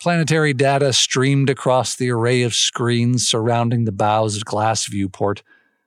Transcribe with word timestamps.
Planetary 0.00 0.54
data 0.54 0.92
streamed 0.92 1.50
across 1.50 1.96
the 1.96 2.10
array 2.10 2.42
of 2.42 2.54
screens 2.54 3.28
surrounding 3.28 3.84
the 3.84 3.92
bows 3.92 4.42
Glass 4.44 4.86
Viewport, 4.86 5.42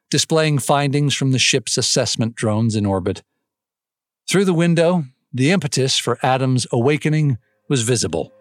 displaying 0.09 0.59
findings 0.59 1.15
from 1.15 1.31
the 1.31 1.39
ship's 1.39 1.77
assessment 1.77 2.35
drones 2.35 2.75
in 2.75 2.85
orbit. 2.85 3.23
Through 4.29 4.45
the 4.45 4.53
window, 4.53 5.05
the 5.33 5.51
impetus 5.51 5.97
for 5.97 6.19
Adam's 6.21 6.67
awakening 6.73 7.37
was 7.69 7.83
visible. 7.83 8.33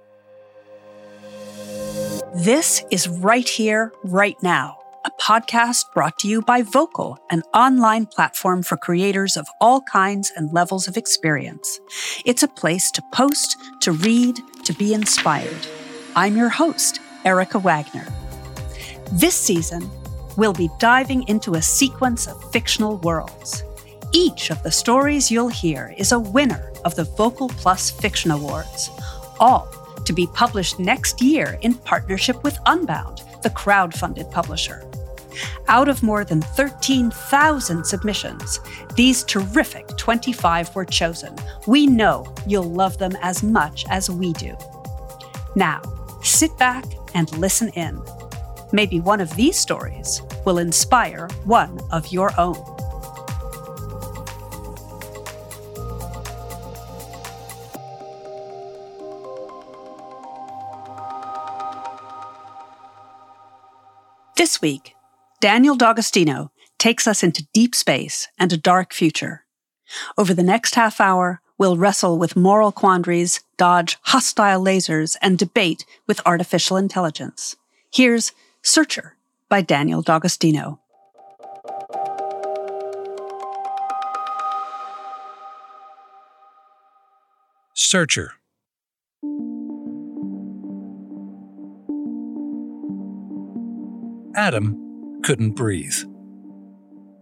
This 2.35 2.85
is 2.91 3.09
Write 3.09 3.49
Here, 3.49 3.93
Write 4.03 4.43
Now, 4.43 4.80
a 5.05 5.11
podcast 5.13 5.87
brought 5.95 6.19
to 6.19 6.29
you 6.29 6.43
by 6.43 6.61
Vocal, 6.61 7.19
an 7.31 7.43
online 7.55 8.05
platform 8.05 8.63
for 8.63 8.77
creators 8.77 9.35
of 9.35 9.49
all 9.59 9.81
kinds 9.81 10.31
and 10.37 10.53
levels 10.53 10.87
of 10.87 10.99
experience. 10.99 11.81
It's 12.27 12.43
a 12.43 12.49
place 12.49 12.91
to 12.93 13.03
post, 13.11 13.57
to 13.81 13.93
read, 13.93 14.41
to 14.65 14.75
be 14.75 14.93
inspired. 14.93 15.67
I'm 16.15 16.37
your 16.37 16.51
host, 16.51 17.01
Erica 17.25 17.59
Wagner. 17.59 18.07
This 19.13 19.35
season, 19.35 19.91
we'll 20.37 20.53
be 20.53 20.69
diving 20.79 21.27
into 21.29 21.55
a 21.55 21.63
sequence 21.63 22.27
of 22.27 22.53
fictional 22.53 22.99
worlds. 22.99 23.65
Each 24.13 24.51
of 24.51 24.63
the 24.63 24.71
stories 24.71 25.31
you'll 25.31 25.49
hear 25.49 25.95
is 25.97 26.13
a 26.13 26.21
winner 26.21 26.73
of 26.85 26.95
the 26.95 27.05
Vocal 27.05 27.49
Plus 27.49 27.91
Fiction 27.91 28.33
Awards, 28.33 28.91
all 29.39 29.67
to 30.05 30.13
be 30.13 30.27
published 30.35 30.79
next 30.79 31.23
year 31.23 31.59
in 31.63 31.73
partnership 31.75 32.43
with 32.43 32.59
Unbound, 32.67 33.23
the 33.43 33.51
crowd-funded 33.51 34.31
publisher. 34.31 34.85
Out 35.69 35.89
of 35.89 36.03
more 36.03 36.25
than 36.25 36.41
13,000 36.41 37.85
submissions, 37.85 38.61
these 38.95 39.25
terrific 39.25 39.87
25 39.97 40.75
were 40.75 40.85
chosen. 40.85 41.35
We 41.67 41.87
know 41.87 42.33
you'll 42.47 42.71
love 42.71 42.99
them 42.99 43.17
as 43.23 43.43
much 43.43 43.85
as 43.89 44.11
we 44.11 44.33
do. 44.35 44.57
Now, 45.57 45.83
sit 46.23 46.57
back 46.59 46.85
and 47.15 47.31
listen 47.39 47.69
in. 47.71 48.01
Maybe 48.73 49.01
one 49.01 49.21
of 49.21 49.35
these 49.35 49.59
stories 49.59 50.23
will 50.45 50.59
inspire 50.59 51.29
one 51.45 51.81
of 51.91 52.13
your 52.13 52.31
own. 52.39 52.57
This 64.37 64.63
week, 64.63 64.95
Daniel 65.41 65.75
D'Agustino 65.75 66.51
takes 66.79 67.07
us 67.07 67.23
into 67.23 67.49
deep 67.55 67.75
space 67.75 68.29
and 68.39 68.53
a 68.53 68.59
dark 68.59 68.93
future. 68.93 69.47
Over 70.19 70.35
the 70.35 70.43
next 70.43 70.75
half 70.75 71.01
hour, 71.01 71.41
we'll 71.57 71.79
wrestle 71.79 72.19
with 72.19 72.37
moral 72.37 72.73
quandaries, 72.73 73.41
dodge 73.57 73.97
hostile 74.03 74.63
lasers, 74.63 75.17
and 75.23 75.39
debate 75.39 75.87
with 76.07 76.21
artificial 76.27 76.77
intelligence. 76.77 77.57
Here's 77.91 78.33
Searcher 78.63 79.17
by 79.49 79.63
Daniel 79.63 80.03
D'Agustino. 80.03 80.79
Searcher 87.73 88.35
Adam 94.37 94.90
couldn't 95.23 95.53
breathe. 95.53 95.97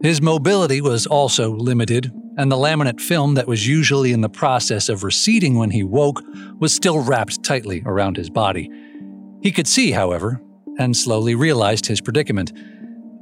His 0.03 0.23
mobility 0.23 0.81
was 0.81 1.07
also 1.07 1.51
limited, 1.51 2.13
and 2.37 2.53
the 2.53 2.57
laminate 2.57 3.01
film 3.01 3.35
that 3.35 3.49
was 3.49 3.67
usually 3.67 4.13
in 4.13 4.21
the 4.21 4.29
process 4.29 4.89
of 4.89 5.03
receding 5.03 5.59
when 5.59 5.71
he 5.71 5.83
woke 5.83 6.23
was 6.61 6.73
still 6.73 7.01
wrapped 7.01 7.43
tightly 7.43 7.83
around 7.85 8.17
his 8.17 8.31
body. 8.31 8.71
He 9.43 9.51
could 9.51 9.67
see, 9.67 9.91
however, 9.91 10.41
and 10.79 10.97
slowly 10.97 11.35
realized 11.35 11.87
his 11.87 12.01
predicament. 12.01 12.53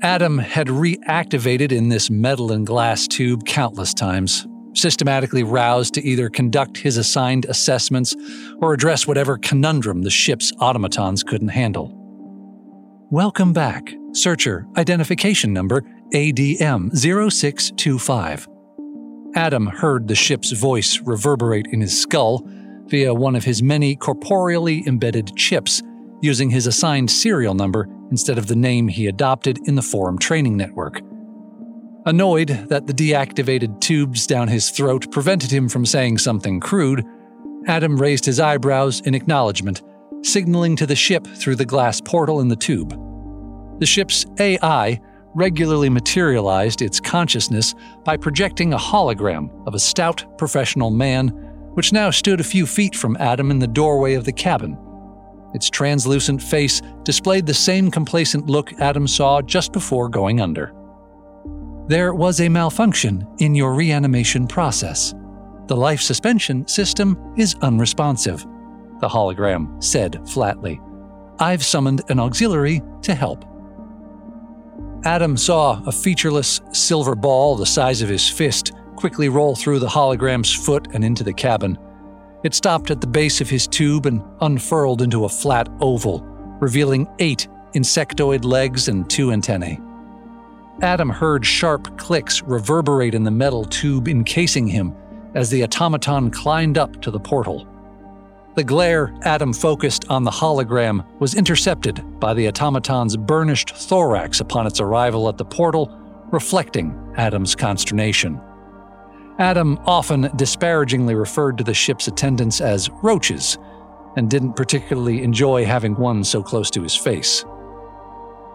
Adam 0.02 0.36
had 0.38 0.66
reactivated 0.66 1.72
in 1.72 1.88
this 1.88 2.10
metal 2.10 2.52
and 2.52 2.66
glass 2.66 3.08
tube 3.08 3.46
countless 3.46 3.94
times, 3.94 4.46
systematically 4.74 5.42
roused 5.42 5.94
to 5.94 6.02
either 6.02 6.28
conduct 6.28 6.76
his 6.76 6.98
assigned 6.98 7.46
assessments 7.46 8.14
or 8.60 8.74
address 8.74 9.06
whatever 9.06 9.38
conundrum 9.38 10.02
the 10.02 10.10
ship's 10.10 10.52
automatons 10.60 11.22
couldn't 11.22 11.48
handle. 11.48 11.90
Welcome 13.10 13.54
back, 13.54 13.94
searcher 14.16 14.66
identification 14.76 15.52
number 15.52 15.82
ADM 16.12 16.94
0625. 16.96 18.48
Adam 19.34 19.66
heard 19.66 20.08
the 20.08 20.14
ship's 20.14 20.52
voice 20.52 21.00
reverberate 21.02 21.66
in 21.68 21.80
his 21.80 22.00
skull 22.00 22.42
via 22.86 23.12
one 23.12 23.36
of 23.36 23.44
his 23.44 23.62
many 23.62 23.96
corporeally 23.96 24.86
embedded 24.86 25.36
chips, 25.36 25.82
using 26.22 26.48
his 26.48 26.66
assigned 26.66 27.10
serial 27.10 27.54
number 27.54 27.86
instead 28.10 28.38
of 28.38 28.46
the 28.46 28.56
name 28.56 28.88
he 28.88 29.06
adopted 29.06 29.58
in 29.66 29.74
the 29.74 29.82
Forum 29.82 30.18
training 30.18 30.56
network. 30.56 31.00
Annoyed 32.06 32.48
that 32.68 32.86
the 32.86 32.92
deactivated 32.92 33.80
tubes 33.80 34.26
down 34.26 34.48
his 34.48 34.70
throat 34.70 35.10
prevented 35.10 35.50
him 35.50 35.68
from 35.68 35.84
saying 35.84 36.18
something 36.18 36.60
crude, 36.60 37.04
Adam 37.66 37.96
raised 37.96 38.24
his 38.24 38.38
eyebrows 38.38 39.00
in 39.00 39.14
acknowledgement 39.14 39.82
signaling 40.22 40.76
to 40.76 40.86
the 40.86 40.96
ship 40.96 41.26
through 41.26 41.56
the 41.56 41.64
glass 41.64 42.00
portal 42.00 42.40
in 42.40 42.48
the 42.48 42.56
tube. 42.56 43.05
The 43.78 43.86
ship's 43.86 44.26
AI 44.38 45.00
regularly 45.34 45.90
materialized 45.90 46.80
its 46.80 46.98
consciousness 46.98 47.74
by 48.04 48.16
projecting 48.16 48.72
a 48.72 48.78
hologram 48.78 49.50
of 49.66 49.74
a 49.74 49.78
stout 49.78 50.38
professional 50.38 50.90
man, 50.90 51.28
which 51.74 51.92
now 51.92 52.10
stood 52.10 52.40
a 52.40 52.44
few 52.44 52.66
feet 52.66 52.94
from 52.94 53.16
Adam 53.20 53.50
in 53.50 53.58
the 53.58 53.66
doorway 53.66 54.14
of 54.14 54.24
the 54.24 54.32
cabin. 54.32 54.78
Its 55.54 55.68
translucent 55.68 56.42
face 56.42 56.80
displayed 57.02 57.46
the 57.46 57.54
same 57.54 57.90
complacent 57.90 58.46
look 58.46 58.72
Adam 58.80 59.06
saw 59.06 59.42
just 59.42 59.72
before 59.72 60.08
going 60.08 60.40
under. 60.40 60.72
There 61.86 62.14
was 62.14 62.40
a 62.40 62.48
malfunction 62.48 63.26
in 63.38 63.54
your 63.54 63.74
reanimation 63.74 64.46
process. 64.46 65.14
The 65.66 65.76
life 65.76 66.00
suspension 66.00 66.66
system 66.66 67.34
is 67.36 67.54
unresponsive 67.62 68.44
the 69.00 69.08
hologram 69.08 69.82
said 69.82 70.20
flatly. 70.28 70.80
I've 71.38 71.64
summoned 71.64 72.02
an 72.08 72.18
auxiliary 72.18 72.82
to 73.02 73.14
help. 73.14 73.44
Adam 75.06 75.36
saw 75.36 75.80
a 75.86 75.92
featureless 75.92 76.60
silver 76.72 77.14
ball 77.14 77.54
the 77.54 77.64
size 77.64 78.02
of 78.02 78.08
his 78.08 78.28
fist 78.28 78.72
quickly 78.96 79.28
roll 79.28 79.54
through 79.54 79.78
the 79.78 79.86
hologram's 79.86 80.52
foot 80.52 80.88
and 80.94 81.04
into 81.04 81.22
the 81.22 81.32
cabin. 81.32 81.78
It 82.42 82.54
stopped 82.54 82.90
at 82.90 83.00
the 83.00 83.06
base 83.06 83.40
of 83.40 83.48
his 83.48 83.68
tube 83.68 84.06
and 84.06 84.20
unfurled 84.40 85.02
into 85.02 85.24
a 85.24 85.28
flat 85.28 85.68
oval, 85.80 86.22
revealing 86.58 87.06
eight 87.20 87.46
insectoid 87.72 88.44
legs 88.44 88.88
and 88.88 89.08
two 89.08 89.30
antennae. 89.30 89.80
Adam 90.82 91.08
heard 91.08 91.46
sharp 91.46 91.96
clicks 91.96 92.42
reverberate 92.42 93.14
in 93.14 93.22
the 93.22 93.30
metal 93.30 93.64
tube 93.64 94.08
encasing 94.08 94.66
him 94.66 94.92
as 95.36 95.50
the 95.50 95.62
automaton 95.62 96.32
climbed 96.32 96.78
up 96.78 97.00
to 97.02 97.12
the 97.12 97.20
portal. 97.20 97.64
The 98.56 98.64
glare 98.64 99.14
Adam 99.20 99.52
focused 99.52 100.06
on 100.08 100.24
the 100.24 100.30
hologram 100.30 101.04
was 101.20 101.34
intercepted 101.34 102.18
by 102.18 102.32
the 102.32 102.46
automaton's 102.46 103.14
burnished 103.14 103.76
thorax 103.76 104.40
upon 104.40 104.66
its 104.66 104.80
arrival 104.80 105.28
at 105.28 105.36
the 105.36 105.44
portal, 105.44 105.94
reflecting 106.32 106.98
Adam's 107.18 107.54
consternation. 107.54 108.40
Adam 109.38 109.78
often 109.84 110.30
disparagingly 110.36 111.14
referred 111.14 111.58
to 111.58 111.64
the 111.64 111.74
ship's 111.74 112.08
attendants 112.08 112.62
as 112.62 112.88
roaches, 113.02 113.58
and 114.16 114.30
didn't 114.30 114.54
particularly 114.54 115.22
enjoy 115.22 115.66
having 115.66 115.94
one 115.94 116.24
so 116.24 116.42
close 116.42 116.70
to 116.70 116.82
his 116.82 116.96
face. 116.96 117.44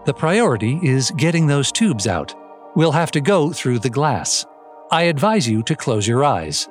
The 0.04 0.14
priority 0.14 0.80
is 0.82 1.12
getting 1.12 1.46
those 1.46 1.70
tubes 1.70 2.08
out. 2.08 2.34
We'll 2.74 2.90
have 2.90 3.12
to 3.12 3.20
go 3.20 3.52
through 3.52 3.78
the 3.78 3.88
glass. 3.88 4.44
I 4.90 5.02
advise 5.02 5.48
you 5.48 5.62
to 5.62 5.76
close 5.76 6.08
your 6.08 6.24
eyes, 6.24 6.68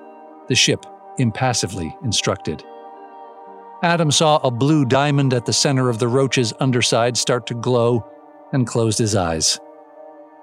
the 0.50 0.56
ship 0.56 0.86
impassively 1.18 1.96
instructed. 2.04 2.66
Adam 3.84 4.12
saw 4.12 4.38
a 4.44 4.52
blue 4.52 4.86
diamond 4.86 5.34
at 5.34 5.46
the 5.46 5.54
center 5.54 5.90
of 5.90 5.98
the 5.98 6.08
roach's 6.08 6.54
underside 6.60 7.18
start 7.18 7.48
to 7.48 7.56
glow 7.56 8.06
and 8.54 8.68
closed 8.68 9.00
his 9.00 9.16
eyes. 9.16 9.60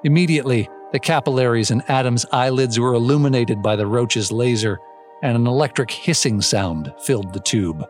Immediately, 0.02 0.68
the 0.90 0.98
capillaries 0.98 1.70
in 1.70 1.82
Adam's 1.82 2.26
eyelids 2.32 2.80
were 2.80 2.94
illuminated 2.94 3.62
by 3.62 3.76
the 3.76 3.86
roach's 3.86 4.32
laser, 4.32 4.80
and 5.22 5.36
an 5.36 5.46
electric 5.46 5.90
hissing 5.90 6.40
sound 6.40 6.92
filled 6.98 7.32
the 7.32 7.40
tube. 7.40 7.84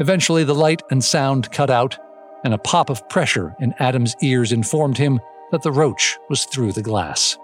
Eventually, 0.00 0.42
the 0.42 0.54
light 0.54 0.82
and 0.90 1.04
sound 1.04 1.52
cut 1.52 1.70
out, 1.70 1.96
and 2.42 2.52
a 2.52 2.58
pop 2.58 2.90
of 2.90 3.08
pressure 3.08 3.54
in 3.60 3.74
Adam's 3.78 4.16
ears 4.20 4.50
informed 4.50 4.98
him 4.98 5.20
that 5.52 5.62
the 5.62 5.72
roach 5.72 6.18
was 6.28 6.44
through 6.44 6.72
the 6.72 6.82
glass. 6.82 7.38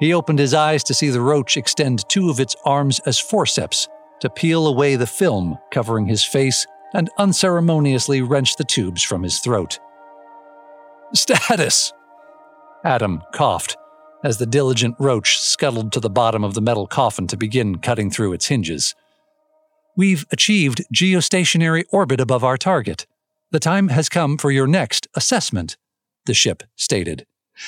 He 0.00 0.12
opened 0.12 0.38
his 0.38 0.52
eyes 0.52 0.84
to 0.84 0.94
see 0.94 1.08
the 1.08 1.20
roach 1.20 1.56
extend 1.56 2.06
two 2.08 2.28
of 2.28 2.40
its 2.40 2.56
arms 2.64 2.98
as 3.00 3.18
forceps 3.18 3.88
to 4.24 4.30
peel 4.30 4.66
away 4.66 4.96
the 4.96 5.06
film 5.06 5.58
covering 5.70 6.06
his 6.06 6.24
face 6.24 6.66
and 6.94 7.10
unceremoniously 7.18 8.22
wrench 8.22 8.56
the 8.56 8.64
tubes 8.64 9.02
from 9.02 9.22
his 9.22 9.38
throat. 9.38 9.78
Status! 11.12 11.92
Adam 12.86 13.22
coughed 13.34 13.76
as 14.24 14.38
the 14.38 14.46
diligent 14.46 14.96
roach 14.98 15.38
scuttled 15.38 15.92
to 15.92 16.00
the 16.00 16.08
bottom 16.08 16.42
of 16.42 16.54
the 16.54 16.62
metal 16.62 16.86
coffin 16.86 17.26
to 17.26 17.36
begin 17.36 17.76
cutting 17.76 18.10
through 18.10 18.32
its 18.32 18.46
hinges. 18.46 18.94
We've 19.94 20.24
achieved 20.32 20.82
geostationary 20.94 21.84
orbit 21.92 22.18
above 22.18 22.42
our 22.42 22.56
target. 22.56 23.06
The 23.50 23.60
time 23.60 23.88
has 23.88 24.08
come 24.08 24.38
for 24.38 24.50
your 24.50 24.66
next 24.66 25.06
assessment, 25.14 25.76
the 26.24 26.32
ship 26.32 26.62
stated. 26.76 27.26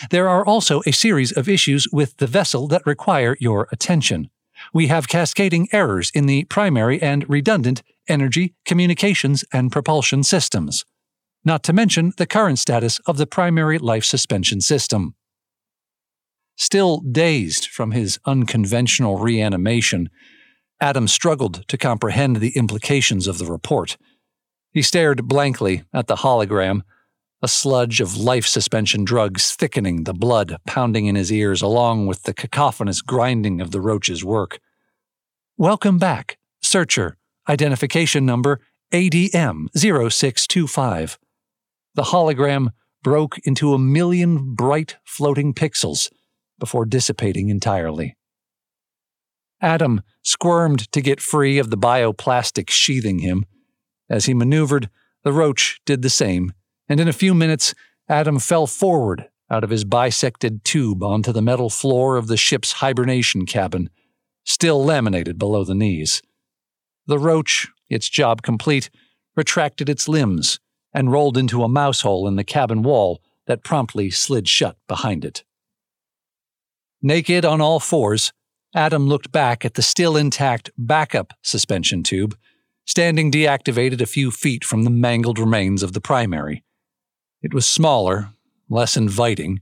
There 0.08 0.26
are 0.26 0.44
also 0.44 0.80
a 0.86 0.92
series 0.92 1.32
of 1.32 1.50
issues 1.50 1.86
with 1.92 2.16
the 2.16 2.26
vessel 2.26 2.66
that 2.68 2.86
require 2.86 3.36
your 3.40 3.68
attention. 3.70 4.30
We 4.72 4.86
have 4.88 5.08
cascading 5.08 5.68
errors 5.72 6.10
in 6.14 6.26
the 6.26 6.44
primary 6.44 7.00
and 7.00 7.28
redundant 7.28 7.82
energy, 8.08 8.54
communications, 8.64 9.44
and 9.52 9.72
propulsion 9.72 10.22
systems, 10.22 10.84
not 11.44 11.62
to 11.64 11.72
mention 11.72 12.12
the 12.16 12.26
current 12.26 12.58
status 12.58 12.98
of 13.06 13.16
the 13.16 13.26
primary 13.26 13.78
life 13.78 14.04
suspension 14.04 14.60
system. 14.60 15.14
Still 16.56 17.00
dazed 17.00 17.66
from 17.66 17.90
his 17.90 18.18
unconventional 18.24 19.18
reanimation, 19.18 20.08
Adam 20.80 21.08
struggled 21.08 21.66
to 21.68 21.78
comprehend 21.78 22.36
the 22.36 22.56
implications 22.56 23.26
of 23.26 23.38
the 23.38 23.46
report. 23.46 23.96
He 24.72 24.82
stared 24.82 25.26
blankly 25.26 25.84
at 25.92 26.06
the 26.06 26.16
hologram, 26.16 26.82
a 27.42 27.48
sludge 27.48 28.00
of 28.00 28.16
life 28.16 28.46
suspension 28.46 29.04
drugs 29.04 29.54
thickening 29.54 30.04
the 30.04 30.14
blood 30.14 30.56
pounding 30.66 31.06
in 31.06 31.14
his 31.14 31.30
ears 31.30 31.60
along 31.60 32.06
with 32.06 32.22
the 32.22 32.32
cacophonous 32.32 33.02
grinding 33.02 33.60
of 33.60 33.72
the 33.72 33.80
roach's 33.80 34.24
work. 34.24 34.58
Welcome 35.58 35.98
back, 35.98 36.38
searcher, 36.62 37.18
identification 37.48 38.24
number 38.24 38.60
ADM 38.92 39.66
0625. 39.76 41.18
The 41.94 42.02
hologram 42.02 42.68
broke 43.02 43.38
into 43.44 43.74
a 43.74 43.78
million 43.78 44.54
bright 44.54 44.96
floating 45.04 45.52
pixels 45.52 46.10
before 46.58 46.86
dissipating 46.86 47.50
entirely. 47.50 48.16
Adam 49.60 50.02
squirmed 50.22 50.90
to 50.92 51.00
get 51.00 51.20
free 51.20 51.58
of 51.58 51.70
the 51.70 51.78
bioplastic 51.78 52.70
sheathing 52.70 53.20
him. 53.20 53.44
As 54.08 54.26
he 54.26 54.34
maneuvered, 54.34 54.90
the 55.22 55.32
roach 55.32 55.80
did 55.84 56.02
the 56.02 56.10
same, 56.10 56.52
and 56.88 57.00
in 57.00 57.08
a 57.08 57.12
few 57.12 57.34
minutes, 57.34 57.74
Adam 58.08 58.38
fell 58.38 58.66
forward 58.66 59.28
out 59.50 59.64
of 59.64 59.70
his 59.70 59.84
bisected 59.84 60.64
tube 60.64 61.02
onto 61.02 61.32
the 61.32 61.42
metal 61.42 61.70
floor 61.70 62.16
of 62.16 62.26
the 62.26 62.36
ship's 62.36 62.72
hibernation 62.72 63.46
cabin, 63.46 63.90
still 64.44 64.84
laminated 64.84 65.38
below 65.38 65.64
the 65.64 65.74
knees. 65.74 66.22
The 67.06 67.18
roach, 67.18 67.68
its 67.88 68.08
job 68.08 68.42
complete, 68.42 68.90
retracted 69.36 69.88
its 69.88 70.08
limbs 70.08 70.58
and 70.92 71.12
rolled 71.12 71.36
into 71.36 71.62
a 71.62 71.68
mouse 71.68 72.00
hole 72.00 72.26
in 72.26 72.36
the 72.36 72.44
cabin 72.44 72.82
wall 72.82 73.20
that 73.46 73.62
promptly 73.62 74.10
slid 74.10 74.48
shut 74.48 74.76
behind 74.88 75.24
it. 75.24 75.44
Naked 77.02 77.44
on 77.44 77.60
all 77.60 77.78
fours, 77.78 78.32
Adam 78.74 79.06
looked 79.06 79.30
back 79.30 79.64
at 79.64 79.74
the 79.74 79.82
still 79.82 80.16
intact 80.16 80.70
backup 80.76 81.32
suspension 81.42 82.02
tube, 82.02 82.36
standing 82.86 83.30
deactivated 83.30 84.00
a 84.00 84.06
few 84.06 84.30
feet 84.30 84.64
from 84.64 84.82
the 84.82 84.90
mangled 84.90 85.38
remains 85.38 85.82
of 85.82 85.92
the 85.92 86.00
primary. 86.00 86.64
It 87.42 87.54
was 87.54 87.66
smaller, 87.66 88.30
less 88.68 88.96
inviting, 88.96 89.60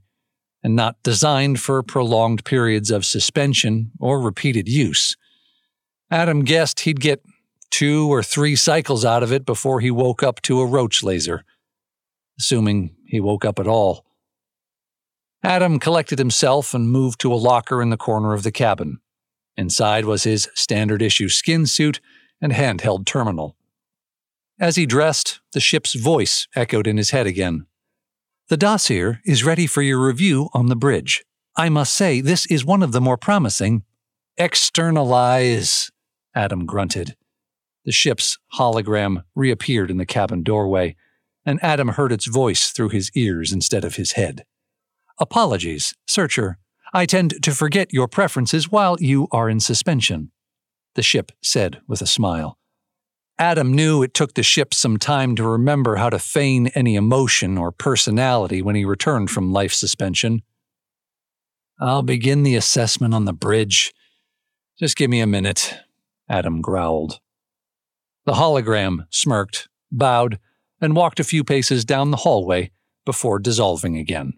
and 0.63 0.75
not 0.75 1.01
designed 1.03 1.59
for 1.59 1.83
prolonged 1.83 2.43
periods 2.43 2.89
of 2.89 3.05
suspension 3.05 3.91
or 3.99 4.19
repeated 4.19 4.67
use. 4.67 5.15
Adam 6.09 6.43
guessed 6.43 6.81
he'd 6.81 6.99
get 6.99 7.23
two 7.69 8.07
or 8.11 8.23
three 8.23 8.55
cycles 8.55 9.03
out 9.03 9.21
of 9.21 9.31
it 9.31 9.45
before 9.45 9.79
he 9.79 9.91
woke 9.91 10.23
up 10.23 10.41
to 10.41 10.59
a 10.61 10.65
roach 10.65 11.03
laser, 11.03 11.43
assuming 12.39 12.95
he 13.05 13.19
woke 13.19 13.45
up 13.45 13.59
at 13.59 13.67
all. 13.67 14.05
Adam 15.43 15.77
collected 15.77 16.17
himself 16.17 16.73
and 16.73 16.89
moved 16.89 17.19
to 17.19 17.31
a 17.31 17.35
locker 17.35 17.81
in 17.81 17.91
the 17.91 17.97
corner 17.97 18.33
of 18.33 18.43
the 18.43 18.51
cabin. 18.51 18.99
Inside 19.57 20.05
was 20.05 20.23
his 20.23 20.49
standard 20.55 21.01
issue 21.01 21.29
skin 21.29 21.65
suit 21.65 21.99
and 22.41 22.51
handheld 22.51 23.05
terminal. 23.05 23.55
As 24.59 24.77
he 24.77 24.85
dressed, 24.85 25.41
the 25.51 25.59
ship's 25.59 25.93
voice 25.93 26.47
echoed 26.55 26.87
in 26.87 26.97
his 26.97 27.09
head 27.09 27.27
again. 27.27 27.65
The 28.47 28.57
dossier 28.57 29.19
is 29.25 29.43
ready 29.43 29.67
for 29.67 29.81
your 29.81 30.05
review 30.05 30.49
on 30.53 30.67
the 30.67 30.75
bridge. 30.75 31.25
I 31.57 31.69
must 31.69 31.93
say, 31.93 32.21
this 32.21 32.45
is 32.45 32.63
one 32.63 32.83
of 32.83 32.91
the 32.91 33.01
more 33.01 33.17
promising. 33.17 33.83
Externalize, 34.37 35.91
Adam 36.33 36.65
grunted. 36.65 37.15
The 37.85 37.91
ship's 37.91 38.37
hologram 38.57 39.23
reappeared 39.35 39.91
in 39.91 39.97
the 39.97 40.05
cabin 40.05 40.41
doorway, 40.43 40.95
and 41.45 41.63
Adam 41.63 41.89
heard 41.89 42.11
its 42.11 42.25
voice 42.25 42.71
through 42.71 42.89
his 42.89 43.11
ears 43.13 43.51
instead 43.51 43.83
of 43.83 43.95
his 43.95 44.13
head. 44.13 44.45
Apologies, 45.19 45.93
searcher. 46.07 46.57
I 46.93 47.05
tend 47.05 47.43
to 47.43 47.51
forget 47.51 47.93
your 47.93 48.07
preferences 48.07 48.71
while 48.71 48.97
you 48.99 49.27
are 49.31 49.49
in 49.49 49.59
suspension, 49.59 50.31
the 50.95 51.03
ship 51.03 51.31
said 51.41 51.81
with 51.87 52.01
a 52.01 52.07
smile. 52.07 52.57
Adam 53.37 53.73
knew 53.73 54.01
it 54.01 54.13
took 54.13 54.33
the 54.33 54.43
ship 54.43 54.73
some 54.73 54.97
time 54.97 55.35
to 55.35 55.43
remember 55.43 55.97
how 55.97 56.09
to 56.09 56.17
feign 56.17 56.67
any 56.67 56.95
emotion 56.95 57.57
or 57.57 57.71
personality 57.71 58.61
when 58.61 58.75
he 58.75 58.85
returned 58.85 59.29
from 59.29 59.51
life 59.51 59.73
suspension. 59.73 60.41
I'll 61.79 62.03
begin 62.03 62.43
the 62.43 62.55
assessment 62.55 63.13
on 63.13 63.25
the 63.25 63.33
bridge. 63.33 63.93
Just 64.79 64.95
give 64.95 65.09
me 65.09 65.19
a 65.19 65.27
minute, 65.27 65.75
Adam 66.29 66.61
growled. 66.61 67.19
The 68.25 68.33
hologram 68.33 69.05
smirked, 69.09 69.67
bowed, 69.91 70.39
and 70.79 70.95
walked 70.95 71.19
a 71.19 71.25
few 71.25 71.43
paces 71.43 71.83
down 71.83 72.11
the 72.11 72.17
hallway 72.17 72.71
before 73.05 73.39
dissolving 73.39 73.97
again. 73.97 74.33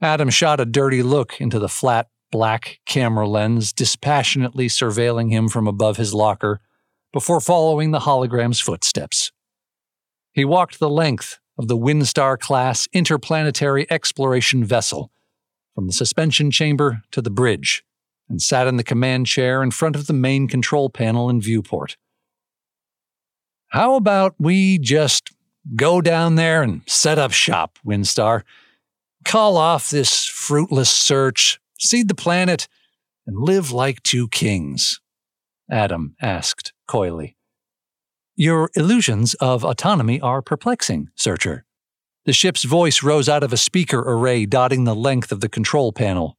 Adam 0.00 0.30
shot 0.30 0.58
a 0.58 0.64
dirty 0.64 1.02
look 1.02 1.38
into 1.38 1.58
the 1.58 1.68
flat, 1.68 2.08
black 2.30 2.80
camera 2.86 3.28
lens 3.28 3.74
dispassionately 3.74 4.68
surveilling 4.68 5.30
him 5.30 5.48
from 5.48 5.68
above 5.68 5.98
his 5.98 6.14
locker 6.14 6.62
before 7.12 7.40
following 7.40 7.90
the 7.90 8.00
hologram's 8.00 8.60
footsteps. 8.60 9.32
He 10.32 10.44
walked 10.44 10.78
the 10.78 10.88
length 10.88 11.38
of 11.58 11.68
the 11.68 11.76
Windstar 11.76 12.38
class 12.38 12.88
interplanetary 12.92 13.86
exploration 13.90 14.64
vessel, 14.64 15.10
from 15.74 15.86
the 15.86 15.92
suspension 15.92 16.50
chamber 16.50 17.02
to 17.10 17.20
the 17.20 17.30
bridge, 17.30 17.84
and 18.28 18.40
sat 18.40 18.66
in 18.66 18.76
the 18.76 18.84
command 18.84 19.26
chair 19.26 19.62
in 19.62 19.70
front 19.70 19.96
of 19.96 20.06
the 20.06 20.12
main 20.12 20.48
control 20.48 20.88
panel 20.88 21.28
and 21.28 21.42
viewport. 21.42 21.96
How 23.68 23.96
about 23.96 24.34
we 24.38 24.78
just 24.78 25.30
go 25.76 26.00
down 26.00 26.36
there 26.36 26.62
and 26.62 26.82
set 26.86 27.18
up 27.18 27.32
shop, 27.32 27.78
Windstar? 27.86 28.42
call 29.24 29.56
off 29.56 29.90
this 29.90 30.26
fruitless 30.26 30.90
search, 30.90 31.60
seed 31.78 32.08
the 32.08 32.14
planet, 32.14 32.68
and 33.26 33.38
live 33.38 33.70
like 33.70 34.02
two 34.02 34.28
kings? 34.28 35.00
Adam 35.70 36.16
asked 36.20 36.72
coyly. 36.92 37.36
Your 38.36 38.68
illusions 38.74 39.32
of 39.40 39.64
autonomy 39.64 40.20
are 40.20 40.42
perplexing, 40.42 41.08
Searcher. 41.14 41.64
The 42.26 42.34
ship's 42.34 42.64
voice 42.64 43.02
rose 43.02 43.30
out 43.30 43.42
of 43.42 43.50
a 43.50 43.56
speaker 43.56 44.00
array 44.00 44.44
dotting 44.44 44.84
the 44.84 44.94
length 44.94 45.32
of 45.32 45.40
the 45.40 45.48
control 45.48 45.92
panel. 45.92 46.36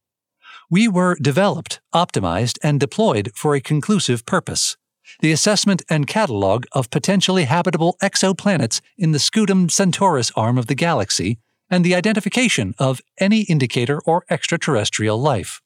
We 0.69 0.88
were 0.88 1.17
developed, 1.19 1.81
optimized, 1.91 2.60
and 2.62 2.79
deployed 2.79 3.31
for 3.33 3.55
a 3.55 3.62
conclusive 3.62 4.27
purpose 4.27 4.77
the 5.22 5.31
assessment 5.31 5.81
and 5.89 6.07
catalog 6.07 6.65
of 6.72 6.89
potentially 6.89 7.43
habitable 7.43 7.98
exoplanets 8.01 8.79
in 8.98 9.12
the 9.12 9.19
Scutum 9.19 9.69
Centaurus 9.69 10.31
arm 10.36 10.57
of 10.57 10.67
the 10.67 10.75
galaxy 10.75 11.39
and 11.69 11.83
the 11.83 11.95
identification 11.95 12.74
of 12.79 13.01
any 13.19 13.41
indicator 13.41 14.00
or 14.05 14.24
extraterrestrial 14.29 15.19
life. 15.19 15.62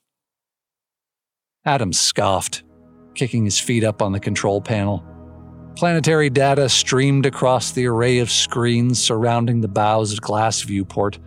Adams 1.65 1.99
scoffed, 1.99 2.63
kicking 3.17 3.43
his 3.43 3.59
feet 3.59 3.83
up 3.83 4.01
on 4.01 4.13
the 4.13 4.19
control 4.19 4.61
panel. 4.61 5.03
Planetary 5.75 6.29
data 6.29 6.69
streamed 6.69 7.25
across 7.25 7.71
the 7.71 7.85
array 7.85 8.19
of 8.19 8.31
screens 8.31 9.03
surrounding 9.03 9.61
the 9.61 9.67
bow's 9.67 10.19
glass 10.19 10.61
viewport, 10.61 11.19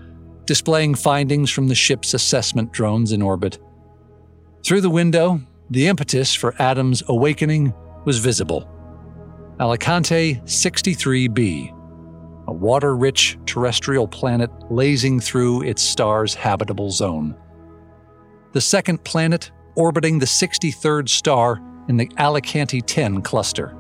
displaying 0.46 0.94
findings 0.94 1.50
from 1.50 1.68
the 1.68 1.74
ship's 1.74 2.14
assessment 2.14 2.72
drones 2.72 3.12
in 3.12 3.22
orbit. 3.22 3.58
Through 4.64 4.80
the 4.80 4.90
window, 4.90 5.40
the 5.70 5.86
impetus 5.86 6.34
for 6.34 6.54
Adams' 6.60 7.02
awakening 7.06 7.72
was 8.04 8.18
visible. 8.18 8.68
Alicante 9.60 10.36
63b, 10.46 11.70
a 12.48 12.52
water 12.52 12.96
rich 12.96 13.38
terrestrial 13.46 14.08
planet 14.08 14.50
lazing 14.70 15.20
through 15.20 15.62
its 15.62 15.82
star's 15.82 16.34
habitable 16.34 16.90
zone. 16.90 17.36
The 18.52 18.60
second 18.60 19.04
planet 19.04 19.52
orbiting 19.76 20.18
the 20.18 20.26
63rd 20.26 21.08
star 21.08 21.60
in 21.90 21.96
the 21.96 22.10
Alicante 22.18 22.80
10 22.80 23.20
cluster. 23.20 23.76